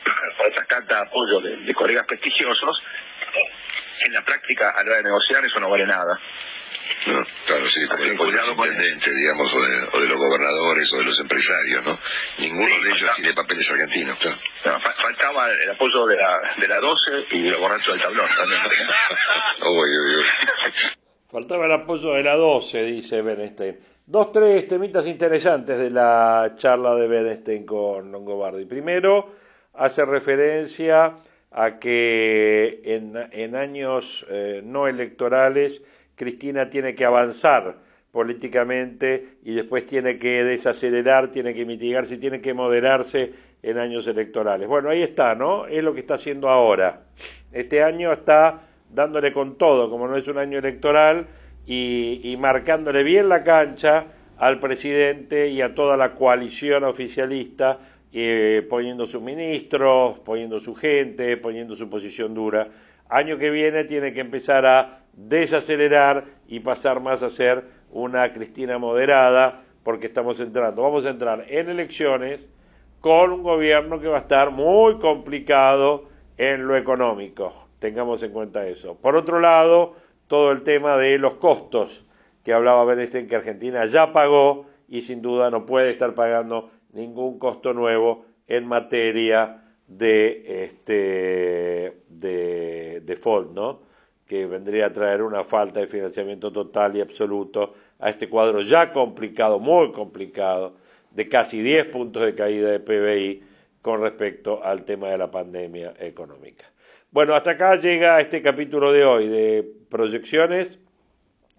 por 0.38 0.46
estas 0.46 0.66
cartas 0.68 0.98
de 1.00 1.04
apoyo 1.04 1.40
de, 1.40 1.56
de 1.56 1.74
colegas 1.74 2.06
prestigiosos, 2.06 2.80
en 4.06 4.12
la 4.12 4.24
práctica 4.24 4.70
a 4.70 4.84
la 4.84 4.90
hora 4.90 4.96
de 4.98 5.02
negociar 5.02 5.44
eso 5.44 5.58
no 5.58 5.68
vale 5.68 5.86
nada. 5.86 6.18
No, 7.06 7.24
claro, 7.46 7.68
sí, 7.68 7.80
como 7.88 8.04
el 8.04 8.16
del 8.16 8.50
intendente, 8.50 9.10
digamos, 9.14 9.52
o 9.54 9.60
de, 9.60 9.88
o 9.92 10.00
de, 10.00 10.08
los 10.08 10.18
gobernadores 10.18 10.92
o 10.92 10.98
de 10.98 11.04
los 11.04 11.20
empresarios, 11.20 11.84
¿no? 11.84 11.98
Ninguno 12.38 12.74
sí, 12.76 12.82
de 12.82 12.90
ellos 12.90 13.10
tiene 13.16 13.34
papeles 13.34 13.70
argentinos, 13.70 14.18
claro. 14.18 14.36
No, 14.64 14.80
faltaba 14.80 15.50
el 15.50 15.70
apoyo 15.70 16.06
de 16.06 16.16
la, 16.16 16.40
de 16.58 16.68
la 16.68 16.80
12 16.80 17.10
y 17.30 17.48
los 17.48 17.60
borrachos 17.60 17.94
del 17.94 18.02
tablón 18.02 18.28
también. 18.36 18.60
uy, 19.62 19.90
uy, 19.90 20.16
uy. 20.16 20.24
Faltaba 21.30 21.66
el 21.66 21.72
apoyo 21.72 22.14
de 22.14 22.22
la 22.24 22.34
12, 22.34 22.84
dice 22.84 23.22
Benestein. 23.22 23.78
Dos, 24.04 24.32
tres 24.32 24.66
temitas 24.66 25.06
interesantes 25.06 25.78
de 25.78 25.90
la 25.90 26.54
charla 26.56 26.94
de 26.96 27.06
Benestein 27.06 27.64
con 27.64 28.10
Longobardi. 28.10 28.64
Primero, 28.64 29.36
hace 29.74 30.04
referencia 30.04 31.14
a 31.52 31.78
que 31.78 32.80
en, 32.84 33.16
en 33.32 33.56
años 33.56 34.26
eh, 34.28 34.60
no 34.64 34.88
electorales 34.88 35.80
Cristina 36.20 36.68
tiene 36.68 36.94
que 36.94 37.06
avanzar 37.06 37.78
políticamente 38.12 39.38
y 39.42 39.54
después 39.54 39.86
tiene 39.86 40.18
que 40.18 40.44
desacelerar, 40.44 41.28
tiene 41.28 41.54
que 41.54 41.64
mitigarse 41.64 42.18
tiene 42.18 42.42
que 42.42 42.52
moderarse 42.52 43.32
en 43.62 43.78
años 43.78 44.06
electorales. 44.06 44.68
Bueno, 44.68 44.90
ahí 44.90 45.02
está, 45.02 45.34
¿no? 45.34 45.66
Es 45.66 45.82
lo 45.82 45.94
que 45.94 46.00
está 46.00 46.16
haciendo 46.16 46.50
ahora. 46.50 47.04
Este 47.52 47.82
año 47.82 48.12
está 48.12 48.60
dándole 48.92 49.32
con 49.32 49.56
todo, 49.56 49.88
como 49.88 50.08
no 50.08 50.16
es 50.18 50.28
un 50.28 50.36
año 50.36 50.58
electoral, 50.58 51.26
y, 51.64 52.20
y 52.22 52.36
marcándole 52.36 53.02
bien 53.02 53.30
la 53.30 53.42
cancha 53.42 54.04
al 54.36 54.60
presidente 54.60 55.48
y 55.48 55.62
a 55.62 55.74
toda 55.74 55.96
la 55.96 56.14
coalición 56.14 56.84
oficialista, 56.84 57.78
eh, 58.12 58.66
poniendo 58.68 59.06
sus 59.06 59.22
ministros, 59.22 60.18
poniendo 60.18 60.60
su 60.60 60.74
gente, 60.74 61.38
poniendo 61.38 61.74
su 61.74 61.88
posición 61.88 62.34
dura. 62.34 62.68
Año 63.08 63.38
que 63.38 63.48
viene 63.48 63.84
tiene 63.84 64.12
que 64.12 64.20
empezar 64.20 64.66
a 64.66 64.99
desacelerar 65.12 66.24
y 66.46 66.60
pasar 66.60 67.00
más 67.00 67.22
a 67.22 67.30
ser 67.30 67.64
una 67.90 68.32
Cristina 68.32 68.78
moderada, 68.78 69.62
porque 69.82 70.06
estamos 70.06 70.38
entrando, 70.40 70.82
vamos 70.82 71.06
a 71.06 71.10
entrar 71.10 71.44
en 71.48 71.68
elecciones 71.68 72.46
con 73.00 73.32
un 73.32 73.42
gobierno 73.42 73.98
que 74.00 74.08
va 74.08 74.18
a 74.18 74.20
estar 74.20 74.50
muy 74.50 74.98
complicado 74.98 76.08
en 76.36 76.66
lo 76.66 76.76
económico. 76.76 77.52
Tengamos 77.78 78.22
en 78.22 78.32
cuenta 78.32 78.66
eso. 78.66 78.96
Por 78.96 79.16
otro 79.16 79.40
lado, 79.40 79.94
todo 80.26 80.52
el 80.52 80.62
tema 80.62 80.96
de 80.96 81.18
los 81.18 81.34
costos 81.34 82.04
que 82.44 82.52
hablaba 82.52 82.84
Benestein 82.84 83.26
que 83.26 83.36
Argentina 83.36 83.86
ya 83.86 84.12
pagó 84.12 84.66
y 84.88 85.02
sin 85.02 85.22
duda 85.22 85.50
no 85.50 85.66
puede 85.66 85.90
estar 85.90 86.14
pagando 86.14 86.70
ningún 86.92 87.38
costo 87.38 87.72
nuevo 87.72 88.26
en 88.46 88.66
materia 88.66 89.64
de 89.86 90.64
este 90.64 92.02
de 92.08 93.00
default, 93.04 93.52
¿no? 93.52 93.89
Que 94.30 94.46
vendría 94.46 94.86
a 94.86 94.92
traer 94.92 95.22
una 95.22 95.42
falta 95.42 95.80
de 95.80 95.88
financiamiento 95.88 96.52
total 96.52 96.96
y 96.96 97.00
absoluto 97.00 97.74
a 97.98 98.10
este 98.10 98.28
cuadro 98.28 98.60
ya 98.60 98.92
complicado, 98.92 99.58
muy 99.58 99.90
complicado, 99.90 100.76
de 101.10 101.28
casi 101.28 101.60
10 101.60 101.86
puntos 101.86 102.22
de 102.22 102.36
caída 102.36 102.70
de 102.70 102.78
PBI 102.78 103.42
con 103.82 104.00
respecto 104.00 104.62
al 104.62 104.84
tema 104.84 105.08
de 105.08 105.18
la 105.18 105.32
pandemia 105.32 105.94
económica. 105.98 106.64
Bueno, 107.10 107.34
hasta 107.34 107.50
acá 107.50 107.74
llega 107.74 108.20
este 108.20 108.40
capítulo 108.40 108.92
de 108.92 109.04
hoy 109.04 109.26
de 109.26 109.68
proyecciones, 109.88 110.78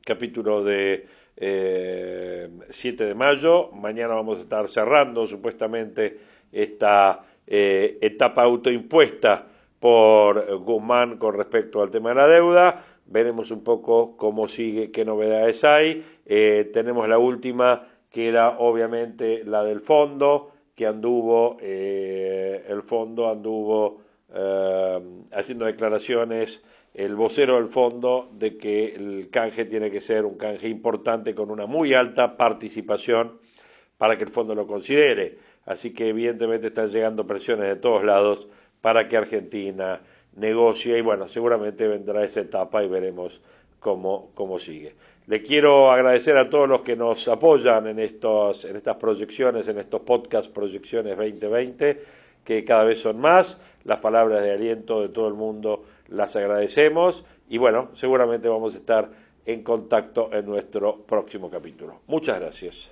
capítulo 0.05 0.63
de 0.63 1.07
eh, 1.36 2.49
7 2.69 3.03
de 3.03 3.15
mayo. 3.15 3.69
Mañana 3.74 4.13
vamos 4.13 4.38
a 4.38 4.41
estar 4.43 4.69
cerrando 4.69 5.28
supuestamente 5.28 6.17
esta 6.53 7.26
eh, 7.45 7.97
etapa 7.99 8.43
autoimpuesta 8.43 9.51
por 9.82 10.59
Guzmán 10.59 11.17
con 11.17 11.34
respecto 11.34 11.82
al 11.82 11.89
tema 11.89 12.09
de 12.09 12.15
la 12.15 12.27
deuda. 12.27 12.86
Veremos 13.07 13.49
un 13.49 13.63
poco 13.63 14.15
cómo 14.15 14.47
sigue, 14.47 14.91
qué 14.91 15.03
novedades 15.03 15.63
hay. 15.63 16.05
Eh, 16.27 16.69
tenemos 16.71 17.09
la 17.09 17.17
última, 17.17 17.88
que 18.11 18.29
era 18.29 18.59
obviamente 18.59 19.43
la 19.43 19.63
del 19.63 19.79
fondo, 19.79 20.51
que 20.75 20.86
anduvo, 20.86 21.57
eh, 21.59 22.63
el 22.69 22.84
fondo 22.84 23.27
anduvo 23.27 24.01
eh, 24.32 24.99
haciendo 25.34 25.65
declaraciones, 25.65 26.61
el 26.93 27.15
vocero 27.15 27.55
del 27.55 27.69
fondo, 27.69 28.29
de 28.34 28.57
que 28.57 28.93
el 28.93 29.29
canje 29.32 29.65
tiene 29.65 29.89
que 29.89 30.01
ser 30.01 30.25
un 30.25 30.38
canje 30.38 30.67
importante 30.69 31.34
con 31.34 31.49
una 31.49 31.65
muy 31.65 31.95
alta 31.95 32.38
participación 32.38 33.39
para 33.97 34.15
que 34.15 34.25
el 34.25 34.29
fondo 34.29 34.53
lo 34.53 34.67
considere. 34.67 35.39
Así 35.65 35.91
que 35.91 36.09
evidentemente 36.09 36.67
están 36.67 36.91
llegando 36.91 37.25
presiones 37.25 37.67
de 37.67 37.77
todos 37.77 38.03
lados 38.03 38.47
para 38.82 39.07
que 39.07 39.17
Argentina 39.17 40.01
negocie 40.36 40.97
y 40.97 41.01
bueno, 41.01 41.27
seguramente 41.27 41.88
vendrá 41.88 42.23
esa 42.23 42.41
etapa 42.41 42.84
y 42.84 42.88
veremos 42.88 43.41
cómo, 43.79 44.32
cómo 44.34 44.59
sigue. 44.59 44.95
Le 45.27 45.43
quiero 45.43 45.91
agradecer 45.91 46.38
a 46.38 46.49
todos 46.49 46.67
los 46.67 46.82
que 46.82 46.95
nos 46.95 47.27
apoyan 47.27 47.88
en, 47.88 47.99
estos, 47.99 48.65
en 48.65 48.75
estas 48.75 48.97
proyecciones, 48.97 49.67
en 49.67 49.77
estos 49.77 50.01
podcasts 50.01 50.49
Proyecciones 50.49 51.15
2020, 51.15 52.01
que 52.43 52.65
cada 52.65 52.84
vez 52.84 53.01
son 53.01 53.19
más. 53.19 53.57
Las 53.84 53.99
palabras 53.99 54.43
de 54.43 54.51
aliento 54.51 55.01
de 55.01 55.09
todo 55.09 55.27
el 55.27 55.34
mundo 55.34 55.84
las 56.09 56.36
agradecemos 56.36 57.23
y 57.49 57.57
bueno, 57.57 57.89
seguramente 57.93 58.47
vamos 58.47 58.75
a 58.75 58.77
estar 58.77 59.09
en 59.45 59.63
contacto 59.63 60.29
en 60.32 60.45
nuestro 60.45 60.97
próximo 61.03 61.49
capítulo. 61.49 62.01
Muchas 62.07 62.39
gracias. 62.39 62.89